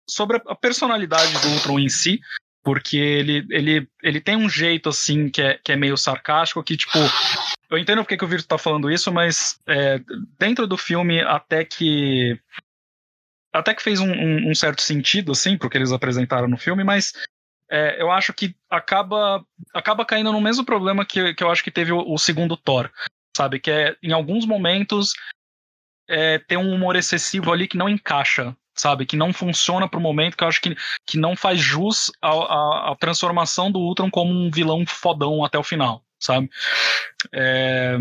sobre 0.08 0.42
a 0.46 0.54
personalidade 0.54 1.32
do 1.40 1.48
Ultron 1.54 1.78
em 1.78 1.88
si, 1.88 2.20
porque 2.62 2.96
ele, 2.96 3.46
ele, 3.50 3.88
ele 4.02 4.20
tem 4.20 4.36
um 4.36 4.48
jeito 4.48 4.88
assim 4.88 5.28
que 5.28 5.40
é, 5.40 5.58
que 5.62 5.72
é 5.72 5.76
meio 5.76 5.96
sarcástico, 5.96 6.62
que 6.62 6.76
tipo. 6.76 6.98
Eu 7.70 7.78
entendo 7.78 8.02
porque 8.02 8.16
que 8.16 8.24
o 8.24 8.28
Virto 8.28 8.48
tá 8.48 8.58
falando 8.58 8.90
isso, 8.90 9.12
mas 9.12 9.58
é, 9.66 10.00
dentro 10.38 10.66
do 10.66 10.76
filme, 10.76 11.20
até 11.20 11.64
que 11.64 12.38
até 13.52 13.74
que 13.74 13.82
fez 13.82 14.00
um, 14.00 14.10
um, 14.10 14.50
um, 14.50 14.54
certo 14.54 14.82
sentido, 14.82 15.32
assim, 15.32 15.56
porque 15.56 15.76
eles 15.76 15.92
apresentaram 15.92 16.48
no 16.48 16.56
filme, 16.56 16.84
mas 16.84 17.12
é, 17.68 18.00
eu 18.00 18.10
acho 18.10 18.32
que 18.32 18.54
acaba, 18.68 19.44
acaba 19.74 20.04
caindo 20.04 20.32
no 20.32 20.40
mesmo 20.40 20.64
problema 20.64 21.04
que, 21.04 21.34
que 21.34 21.42
eu 21.42 21.50
acho 21.50 21.62
que 21.62 21.70
teve 21.70 21.92
o, 21.92 21.98
o 21.98 22.18
segundo 22.18 22.56
Thor, 22.56 22.90
sabe? 23.36 23.58
Que 23.58 23.70
é, 23.70 23.96
em 24.02 24.12
alguns 24.12 24.46
momentos, 24.46 25.14
é, 26.08 26.38
tem 26.38 26.58
um 26.58 26.72
humor 26.72 26.96
excessivo 26.96 27.52
ali 27.52 27.68
que 27.68 27.76
não 27.76 27.88
encaixa, 27.88 28.56
sabe? 28.74 29.06
Que 29.06 29.16
não 29.16 29.32
funciona 29.32 29.88
pro 29.88 30.00
momento, 30.00 30.36
que 30.36 30.44
eu 30.44 30.48
acho 30.48 30.60
que, 30.60 30.76
que 31.06 31.18
não 31.18 31.36
faz 31.36 31.60
jus 31.60 32.10
à, 32.22 32.94
transformação 32.98 33.70
do 33.70 33.78
Ultron 33.78 34.10
como 34.10 34.32
um 34.32 34.50
vilão 34.50 34.84
fodão 34.86 35.44
até 35.44 35.58
o 35.58 35.64
final, 35.64 36.04
sabe? 36.18 36.48
É, 37.32 37.98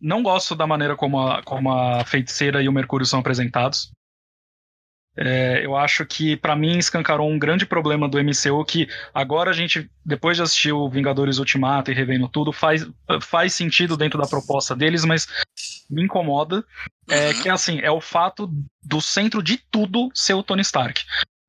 não 0.00 0.22
gosto 0.22 0.54
da 0.54 0.66
maneira 0.66 0.96
como 0.96 1.20
a, 1.20 1.42
como 1.42 1.70
a 1.70 2.04
feiticeira 2.04 2.62
e 2.62 2.68
o 2.68 2.72
Mercúrio 2.72 3.06
são 3.06 3.20
apresentados. 3.20 3.92
É, 5.16 5.64
eu 5.64 5.76
acho 5.76 6.06
que, 6.06 6.36
para 6.36 6.56
mim, 6.56 6.78
escancarou 6.78 7.30
um 7.30 7.38
grande 7.38 7.66
problema 7.66 8.08
do 8.08 8.18
MCU 8.18 8.64
que 8.64 8.88
agora 9.12 9.50
a 9.50 9.52
gente, 9.52 9.90
depois 10.04 10.36
de 10.36 10.42
assistir 10.42 10.72
o 10.72 10.88
Vingadores 10.88 11.38
Ultimato 11.38 11.90
e 11.90 11.94
revendo 11.94 12.28
tudo, 12.28 12.52
faz, 12.52 12.88
faz 13.20 13.52
sentido 13.52 13.96
dentro 13.96 14.18
da 14.18 14.26
proposta 14.26 14.74
deles, 14.74 15.04
mas 15.04 15.28
me 15.90 16.02
incomoda. 16.02 16.64
É, 17.10 17.28
uhum. 17.28 17.42
que 17.42 17.48
assim, 17.48 17.80
é 17.80 17.90
o 17.90 18.00
fato 18.00 18.50
do 18.82 19.00
centro 19.00 19.42
de 19.42 19.58
tudo 19.70 20.08
ser 20.14 20.34
o 20.34 20.42
Tony 20.42 20.62
Stark. 20.62 21.04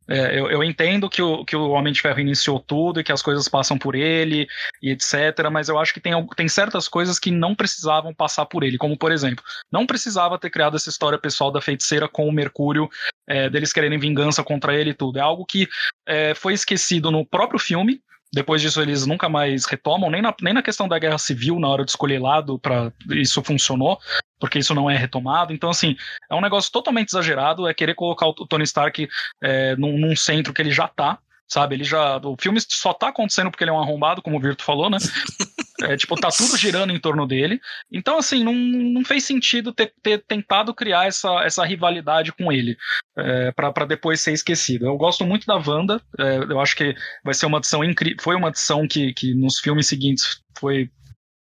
É, 0.08 0.38
eu, 0.38 0.50
eu, 0.50 0.64
entendo 0.64 1.10
que 1.10 1.22
o, 1.22 1.46
que 1.46 1.56
o 1.56 1.70
Homem 1.70 1.94
de 1.94 2.02
Ferro 2.02 2.20
iniciou 2.20 2.60
tudo 2.60 3.00
e 3.00 3.04
que 3.04 3.12
as 3.12 3.22
coisas 3.22 3.48
passam 3.48 3.78
por 3.78 3.96
ele 3.96 4.48
e 4.82 4.92
etc, 4.92 5.50
mas 5.52 5.70
eu 5.70 5.80
acho 5.80 5.94
que 5.94 6.00
tem, 6.00 6.14
tem 6.36 6.48
certas 6.48 6.88
coisas 6.88 7.18
que 7.18 7.32
não 7.32 7.56
precisavam 7.56 8.14
passar 8.14 8.46
por 8.46 8.64
ele, 8.64 8.78
como 8.78 8.98
por 8.98 9.12
exemplo, 9.12 9.44
não 9.72 9.86
precisava 9.86 10.38
ter 10.38 10.50
criado 10.50 10.76
essa 10.76 10.90
história 10.90 11.18
pessoal 11.18 11.52
da 11.52 11.62
feiticeira 11.62 12.08
com 12.08 12.28
o 12.28 12.32
Mercúrio, 12.32 12.90
é, 13.28 13.50
deles 13.50 13.72
quererem 13.72 13.98
vingança 13.98 14.44
contra 14.44 14.76
ele 14.76 14.90
e 14.90 14.94
tudo. 14.94 15.18
É 15.18 15.22
algo 15.22 15.46
que 15.46 15.68
é, 16.06 16.34
foi 16.34 16.54
esquecido 16.54 17.10
no 17.10 17.26
próprio 17.26 17.60
filme, 17.60 18.02
depois 18.34 18.64
disso, 18.64 18.82
eles 18.82 19.06
nunca 19.06 19.30
mais 19.30 19.66
retomam, 19.66 20.10
nem 20.10 20.20
na, 20.20 20.34
nem 20.42 20.56
na 20.56 20.64
questão 20.64 20.88
da 20.88 20.98
guerra 20.98 21.20
civil, 21.20 21.60
na 21.60 21.68
hora 21.68 21.86
de 21.86 21.92
escolher 21.92 22.20
lado, 22.20 22.58
para 22.58 22.92
isso 23.12 23.44
funcionou, 23.44 24.00
porque 24.40 24.58
isso 24.58 24.74
não 24.74 24.90
é 24.90 24.98
retomado. 24.98 25.54
Então, 25.54 25.70
assim, 25.70 25.96
é 26.30 26.34
um 26.34 26.42
negócio 26.42 26.72
totalmente 26.72 27.10
exagerado, 27.10 27.68
é 27.68 27.74
querer 27.76 27.94
colocar 27.94 28.26
o 28.26 28.34
Tony 28.34 28.64
Stark 28.64 29.08
é, 29.42 29.76
num, 29.76 30.00
num 30.00 30.16
centro 30.16 30.52
que 30.52 30.64
ele 30.64 30.72
já 30.72 30.88
tá, 30.88 31.20
sabe? 31.48 31.76
Ele 31.76 31.84
já. 31.84 32.18
O 32.18 32.36
filme 32.36 32.60
só 32.60 32.92
tá 32.92 33.10
acontecendo 33.10 33.52
porque 33.52 33.64
ele 33.64 33.70
é 33.70 33.74
um 33.74 33.80
arrombado, 33.80 34.22
como 34.22 34.38
o 34.38 34.42
Virto 34.42 34.64
falou, 34.64 34.90
né? 34.90 34.98
É, 35.84 35.98
tipo, 35.98 36.16
tá 36.16 36.30
tudo 36.30 36.58
girando 36.58 36.94
em 36.94 37.00
torno 37.00 37.28
dele. 37.28 37.60
Então, 37.92 38.18
assim, 38.18 38.44
não, 38.44 38.54
não 38.54 39.04
fez 39.04 39.26
sentido 39.26 39.74
ter, 39.74 39.94
ter 40.02 40.24
tentado 40.24 40.74
criar 40.74 41.08
essa, 41.08 41.44
essa 41.44 41.66
rivalidade 41.66 42.32
com 42.32 42.52
ele 42.52 42.78
é, 43.18 43.52
para 43.52 43.86
depois 43.86 44.22
ser 44.22 44.34
esquecido. 44.34 44.86
Eu 44.86 44.98
gosto 44.98 45.26
muito 45.26 45.46
da 45.46 45.56
Wanda, 45.56 46.02
é, 46.18 46.38
eu 46.38 46.60
acho 46.60 46.76
que 46.76 46.96
vai 47.24 47.34
ser 47.34 47.46
uma 47.46 47.58
adição 47.58 47.84
incrível. 47.84 48.18
Foi 48.22 48.36
uma 48.36 48.48
adição 48.48 48.88
que, 48.88 49.14
que 49.14 49.34
nos 49.34 49.60
filmes 49.60 49.88
seguintes 49.88 50.42
foi. 50.58 50.90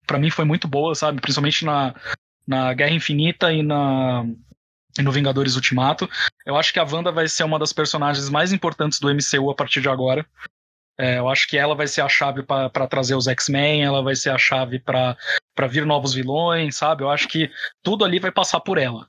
para 0.06 0.20
mim 0.20 0.30
foi 0.30 0.46
muito 0.46 0.68
boa, 0.68 0.94
sabe? 0.96 1.22
Principalmente 1.22 1.64
na, 1.64 1.96
na 2.48 2.74
Guerra 2.74 2.92
Infinita 2.92 3.54
e 3.54 3.64
na 3.64 4.26
no 5.02 5.12
Vingadores 5.12 5.56
Ultimato. 5.56 6.10
Eu 6.46 6.56
acho 6.56 6.72
que 6.72 6.80
a 6.80 6.84
Wanda 6.84 7.12
vai 7.12 7.28
ser 7.28 7.44
uma 7.44 7.60
das 7.60 7.74
personagens 7.74 8.30
mais 8.30 8.54
importantes 8.54 9.00
do 9.00 9.10
MCU 9.10 9.50
a 9.50 9.56
partir 9.56 9.82
de 9.82 9.90
agora. 9.90 10.26
É, 10.98 11.20
eu 11.20 11.28
acho 11.28 11.48
que 11.48 11.58
ela 11.58 11.76
vai 11.76 11.88
ser 11.88 12.02
a 12.02 12.10
chave 12.10 12.42
para 12.44 12.88
trazer 12.88 13.16
os 13.16 13.28
X-Men, 13.28 13.84
ela 13.84 14.02
vai 14.02 14.16
ser 14.16 14.30
a 14.30 14.38
chave 14.38 14.80
para 14.80 15.18
vir 15.68 15.86
novos 15.86 16.14
vilões, 16.14 16.78
sabe? 16.78 17.04
Eu 17.04 17.10
acho 17.10 17.28
que 17.28 17.52
tudo 17.84 18.06
ali 18.06 18.20
vai 18.20 18.32
passar 18.32 18.62
por 18.62 18.78
ela. 18.78 19.08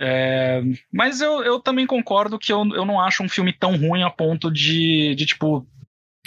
É, 0.00 0.60
mas 0.92 1.20
eu, 1.20 1.42
eu 1.42 1.58
também 1.58 1.86
concordo 1.86 2.38
que 2.38 2.52
eu, 2.52 2.64
eu 2.74 2.84
não 2.84 3.00
acho 3.00 3.22
um 3.22 3.28
filme 3.28 3.52
tão 3.52 3.76
ruim 3.76 4.02
a 4.02 4.10
ponto 4.10 4.50
de, 4.50 5.14
de, 5.16 5.26
tipo, 5.26 5.66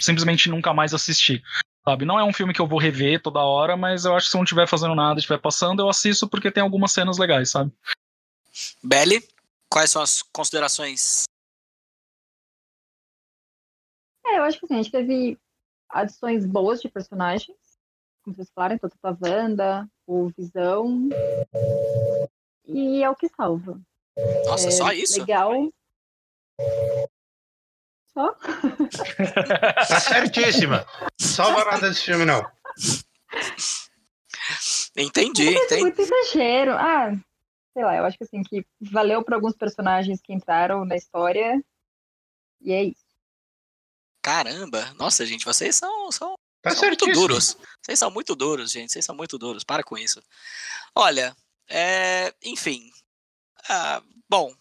simplesmente 0.00 0.50
nunca 0.50 0.74
mais 0.74 0.92
assistir. 0.92 1.42
Sabe? 1.84 2.04
Não 2.04 2.18
é 2.18 2.24
um 2.24 2.32
filme 2.32 2.52
que 2.52 2.60
eu 2.60 2.66
vou 2.66 2.78
rever 2.78 3.20
toda 3.20 3.40
hora, 3.40 3.76
mas 3.76 4.04
eu 4.04 4.14
acho 4.14 4.26
que 4.26 4.30
se 4.30 4.36
não 4.36 4.44
estiver 4.44 4.68
fazendo 4.68 4.94
nada, 4.94 5.18
estiver 5.18 5.38
passando, 5.38 5.80
eu 5.80 5.88
assisto 5.88 6.28
porque 6.28 6.50
tem 6.50 6.62
algumas 6.62 6.92
cenas 6.92 7.18
legais, 7.18 7.50
sabe? 7.50 7.72
Belly, 8.82 9.26
quais 9.68 9.90
são 9.90 10.02
as 10.02 10.22
considerações? 10.22 11.24
É, 14.26 14.38
eu 14.38 14.42
acho 14.42 14.58
que 14.58 14.64
assim, 14.64 14.74
a 14.74 14.82
gente 14.82 14.92
teve 14.92 15.38
adições 15.88 16.46
boas 16.46 16.80
de 16.80 16.88
personagens. 16.88 17.56
como 18.22 18.34
vocês 18.36 18.50
falaram, 18.54 18.76
então 18.76 18.90
a 19.02 19.16
Wanda, 19.20 19.88
o 20.06 20.28
Visão. 20.28 21.08
E 22.64 23.02
é 23.02 23.10
o 23.10 23.16
que 23.16 23.28
salva. 23.28 23.80
Nossa, 24.46 24.68
é 24.68 24.70
só 24.70 24.92
isso? 24.92 25.18
Legal. 25.20 25.52
Só? 28.12 28.34
Tá 29.88 30.00
certíssima. 30.00 30.86
Salva 31.18 31.64
nada 31.64 31.88
desse 31.88 32.02
filme, 32.04 32.24
não. 32.24 32.42
Entendi, 34.96 35.44
Muito, 35.46 35.62
entendi. 35.64 35.80
muito 35.80 36.00
exagero. 36.02 36.72
Ah, 36.72 37.12
sei 37.72 37.82
lá, 37.84 37.96
eu 37.96 38.04
acho 38.04 38.18
que 38.18 38.24
assim, 38.24 38.42
que 38.42 38.66
valeu 38.80 39.24
para 39.24 39.36
alguns 39.36 39.56
personagens 39.56 40.20
que 40.20 40.32
entraram 40.34 40.84
na 40.84 40.96
história. 40.96 41.62
E 42.60 42.72
é 42.72 42.84
isso. 42.84 43.02
Caramba, 44.22 44.94
nossa, 44.98 45.26
gente, 45.26 45.44
vocês 45.44 45.74
são, 45.74 46.12
são, 46.12 46.34
Tá 46.62 46.70
são 46.70 46.86
muito 46.86 47.06
duros. 47.06 47.56
Vocês 47.82 47.98
são 47.98 48.10
muito 48.10 48.36
duros, 48.36 48.70
gente. 48.70 48.92
Vocês 48.92 49.04
são 49.04 49.16
muito 49.16 49.36
duros. 49.36 49.64
Para 49.64 49.82
com 49.82 49.98
isso. 49.98 50.22
Olha, 50.94 51.34
é, 51.68 52.32
enfim. 52.44 52.88
Ah, 53.68 54.00
bom, 54.30 54.54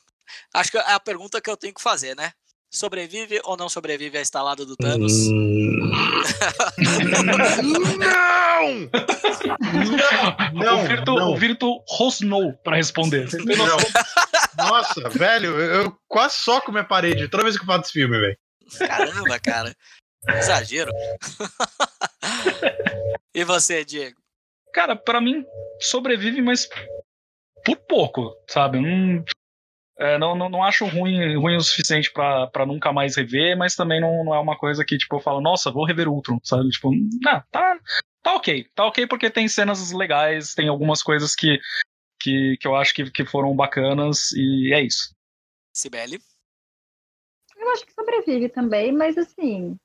acho 0.53 0.71
que 0.71 0.77
é 0.77 0.93
a 0.93 0.99
pergunta 0.99 1.39
que 1.39 1.49
eu 1.49 1.55
tenho 1.55 1.73
que 1.73 1.81
fazer, 1.81 2.15
né? 2.15 2.31
Sobrevive 2.73 3.39
ou 3.43 3.55
não 3.57 3.67
sobrevive 3.69 4.17
a 4.17 4.21
estalada 4.21 4.65
do 4.65 4.75
Thanos? 4.77 5.11
Hum. 5.27 5.91
não! 7.99 8.89
Não! 10.53 10.83
o 10.83 10.87
Virtu, 10.87 11.13
não. 11.13 11.31
o 11.33 11.37
Virtu 11.37 11.83
rosnou 11.87 12.53
pra 12.63 12.77
responder. 12.77 13.27
Não. 13.45 13.77
Nossa, 14.69 15.09
velho, 15.09 15.59
eu, 15.59 15.83
eu 15.83 15.97
quase 16.07 16.35
soco 16.37 16.71
minha 16.71 16.83
parede 16.83 17.27
toda 17.27 17.43
vez 17.43 17.57
que 17.57 17.63
eu 17.63 17.67
falo 17.67 17.81
desse 17.81 17.93
filme, 17.93 18.19
velho. 18.19 18.37
Caramba, 18.77 19.39
cara. 19.39 19.75
Exagero. 20.29 20.91
e 23.33 23.43
você, 23.43 23.83
Diego? 23.83 24.21
Cara, 24.73 24.95
pra 24.95 25.19
mim, 25.19 25.43
sobrevive, 25.79 26.41
mas 26.41 26.69
por 27.65 27.77
pouco, 27.77 28.35
sabe? 28.47 28.79
Não, 28.79 29.23
é, 29.99 30.17
não, 30.17 30.35
não, 30.35 30.49
não 30.49 30.63
acho 30.63 30.85
ruim, 30.85 31.35
ruim 31.35 31.57
o 31.57 31.61
suficiente 31.61 32.11
pra, 32.11 32.47
pra 32.47 32.65
nunca 32.65 32.91
mais 32.91 33.15
rever, 33.15 33.57
mas 33.57 33.75
também 33.75 33.99
não, 33.99 34.23
não 34.23 34.33
é 34.33 34.39
uma 34.39 34.57
coisa 34.57 34.83
que, 34.85 34.97
tipo, 34.97 35.15
eu 35.15 35.19
falo, 35.19 35.41
nossa, 35.41 35.71
vou 35.71 35.85
rever 35.85 36.07
Ultron, 36.07 36.39
sabe? 36.43 36.69
Tipo, 36.69 36.91
não, 36.91 37.43
tá, 37.51 37.79
tá 38.23 38.33
ok. 38.35 38.67
Tá 38.73 38.85
ok 38.85 39.07
porque 39.07 39.29
tem 39.29 39.47
cenas 39.47 39.91
legais, 39.91 40.55
tem 40.55 40.67
algumas 40.69 41.03
coisas 41.03 41.35
que, 41.35 41.59
que, 42.19 42.57
que 42.59 42.67
eu 42.67 42.75
acho 42.75 42.93
que, 42.93 43.11
que 43.11 43.25
foram 43.25 43.55
bacanas, 43.55 44.31
e 44.31 44.73
é 44.73 44.81
isso. 44.81 45.13
Sibeli? 45.73 46.19
Eu 47.61 47.69
acho 47.73 47.85
que 47.85 47.93
sobrevive 47.93 48.49
também, 48.49 48.91
mas 48.91 49.15
assim, 49.17 49.77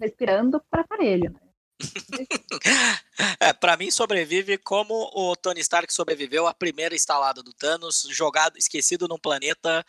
respirando 0.00 0.62
para 0.70 0.82
aparelho. 0.82 1.32
Né? 1.32 1.40
É, 3.40 3.52
pra 3.52 3.76
mim 3.76 3.90
sobrevive 3.90 4.56
como 4.58 4.94
o 5.14 5.36
Tony 5.36 5.60
Stark 5.60 5.92
sobreviveu 5.92 6.46
à 6.46 6.54
primeira 6.54 6.94
estalada 6.94 7.42
do 7.42 7.52
Thanos, 7.52 8.06
jogado, 8.10 8.56
esquecido 8.56 9.06
num 9.08 9.18
planeta 9.18 9.84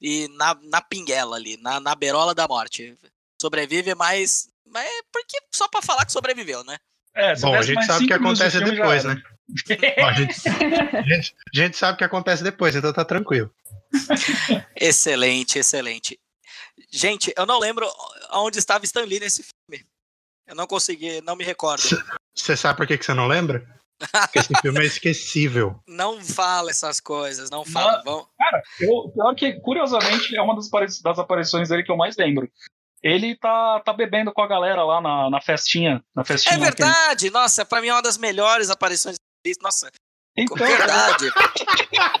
e 0.00 0.28
na, 0.28 0.54
na 0.62 0.80
pinguela 0.80 1.36
ali, 1.36 1.56
na, 1.58 1.80
na 1.80 1.94
beirola 1.94 2.34
da 2.34 2.46
morte. 2.48 2.96
Sobrevive, 3.40 3.94
mas, 3.94 4.48
mas 4.66 4.86
é 4.86 5.02
porque 5.12 5.38
só 5.54 5.66
pra 5.68 5.82
falar 5.82 6.06
que 6.06 6.12
sobreviveu, 6.12 6.62
né? 6.64 6.78
É, 7.14 7.34
Bom, 7.36 7.54
a 7.54 7.62
gente 7.62 7.84
sabe 7.84 8.04
o 8.04 8.08
que 8.08 8.12
acontece 8.14 8.60
depois, 8.64 9.04
né? 9.04 9.22
Bom, 9.98 10.06
a, 10.06 10.12
gente, 10.12 10.48
a 10.48 11.02
gente- 11.02 11.34
a 11.54 11.56
gente 11.56 11.76
sabe 11.76 11.94
o 11.94 11.98
que 11.98 12.04
acontece 12.04 12.42
depois, 12.44 12.74
então 12.76 12.92
tá 12.92 13.04
tranquilo. 13.04 13.52
Excelente, 14.76 15.58
excelente. 15.58 16.18
Gente, 16.90 17.32
eu 17.36 17.46
não 17.46 17.58
lembro 17.58 17.88
onde 18.32 18.58
estava 18.58 18.84
Stan 18.84 19.02
Lee 19.04 19.20
nesse 19.20 19.42
filme. 19.44 19.86
Eu 20.46 20.54
não 20.56 20.66
consegui, 20.66 21.20
não 21.20 21.36
me 21.36 21.44
recordo. 21.44 21.82
Você 22.34 22.56
sabe 22.56 22.76
por 22.76 22.86
que, 22.86 22.98
que 22.98 23.04
você 23.04 23.14
não 23.14 23.28
lembra? 23.28 23.64
Porque 24.12 24.38
esse 24.38 24.54
filme 24.62 24.80
é 24.80 24.86
esquecível. 24.86 25.78
Não 25.86 26.24
fala 26.24 26.70
essas 26.70 27.00
coisas, 27.00 27.50
não 27.50 27.66
fala. 27.66 28.02
Vão- 28.02 28.26
Eu, 28.80 29.10
pior 29.12 29.34
que, 29.34 29.60
curiosamente, 29.60 30.34
é 30.34 30.40
uma 30.40 30.54
das, 30.56 30.70
das 31.02 31.18
aparições 31.18 31.68
dele 31.68 31.82
que 31.82 31.92
eu 31.92 31.98
mais 31.98 32.16
lembro. 32.16 32.50
Ele 33.02 33.36
tá, 33.36 33.78
tá 33.80 33.92
bebendo 33.92 34.32
com 34.32 34.40
a 34.40 34.46
galera 34.46 34.82
lá 34.84 35.02
na, 35.02 35.28
na 35.28 35.40
festinha. 35.42 36.02
Na 36.14 36.24
festinha 36.24 36.54
É 36.54 36.58
verdade! 36.58 37.28
Nossa, 37.28 37.62
pra 37.66 37.82
mim 37.82 37.88
é 37.88 37.92
uma 37.92 38.00
das 38.00 38.16
melhores 38.16 38.70
aparições. 38.70 39.16
Nossa, 39.60 39.90
Então, 40.36 40.56
verdade. 40.66 41.30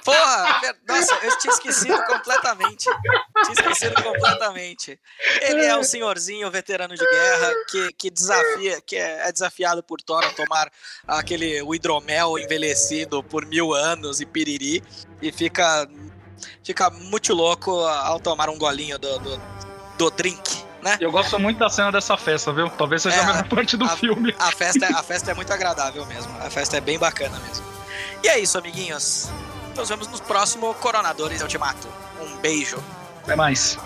Porra, 0.04 0.60
ver- 0.60 0.76
nossa, 0.86 1.14
eu 1.22 1.38
tinha 1.38 1.52
esquecido 1.54 2.02
completamente. 2.04 2.84
Tinha 2.84 3.52
esquecido 3.52 4.02
completamente. 4.02 4.98
Ele 5.40 5.64
é 5.64 5.76
um 5.76 5.82
senhorzinho 5.84 6.50
veterano 6.50 6.94
de 6.94 7.04
guerra 7.04 7.52
que, 7.70 7.92
que 7.94 8.10
desafia, 8.10 8.80
que 8.82 8.96
é, 8.96 9.28
é 9.28 9.32
desafiado 9.32 9.82
por 9.82 10.02
Thor 10.02 10.24
a 10.24 10.30
tomar 10.30 10.70
aquele 11.06 11.62
o 11.62 11.74
hidromel 11.74 12.38
envelhecido 12.38 13.22
por 13.22 13.46
mil 13.46 13.72
anos 13.72 14.20
e 14.20 14.26
piriri 14.26 14.82
e 15.22 15.30
fica 15.32 15.88
fica 16.64 16.90
muito 16.90 17.32
louco 17.34 17.70
ao 17.86 18.18
tomar 18.18 18.48
um 18.50 18.58
golinho 18.58 18.98
do, 18.98 19.18
do, 19.18 19.40
do 19.98 20.10
drink, 20.10 20.64
né? 20.82 20.96
eu 21.00 21.10
gosto 21.12 21.38
muito 21.38 21.58
da 21.58 21.68
cena 21.68 21.92
dessa 21.92 22.16
festa, 22.16 22.52
viu? 22.52 22.68
Talvez 22.70 23.02
seja 23.02 23.16
É, 23.16 23.20
a 23.20 23.26
melhor 23.26 23.48
parte 23.48 23.76
do 23.76 23.84
a- 23.84 23.96
filme. 23.96 24.34
A 24.38 24.50
festa, 24.50 24.86
a 24.98 25.02
festa 25.02 25.30
é 25.30 25.34
muito 25.34 25.52
agradável 25.52 26.04
mesmo. 26.06 26.34
A 26.40 26.48
festa 26.50 26.76
é 26.78 26.80
bem 26.80 26.98
bacana 26.98 27.38
mesmo. 27.40 27.64
E 28.22 28.28
é 28.28 28.38
isso, 28.38 28.58
amiguinhos. 28.58 29.28
Nos 29.76 29.88
vemos 29.88 30.06
no 30.08 30.20
próximo 30.22 30.74
Coronadores 30.74 31.40
Ultimato. 31.42 31.88
Um 32.20 32.36
beijo. 32.38 32.82
Até 33.22 33.34
mais. 33.36 33.78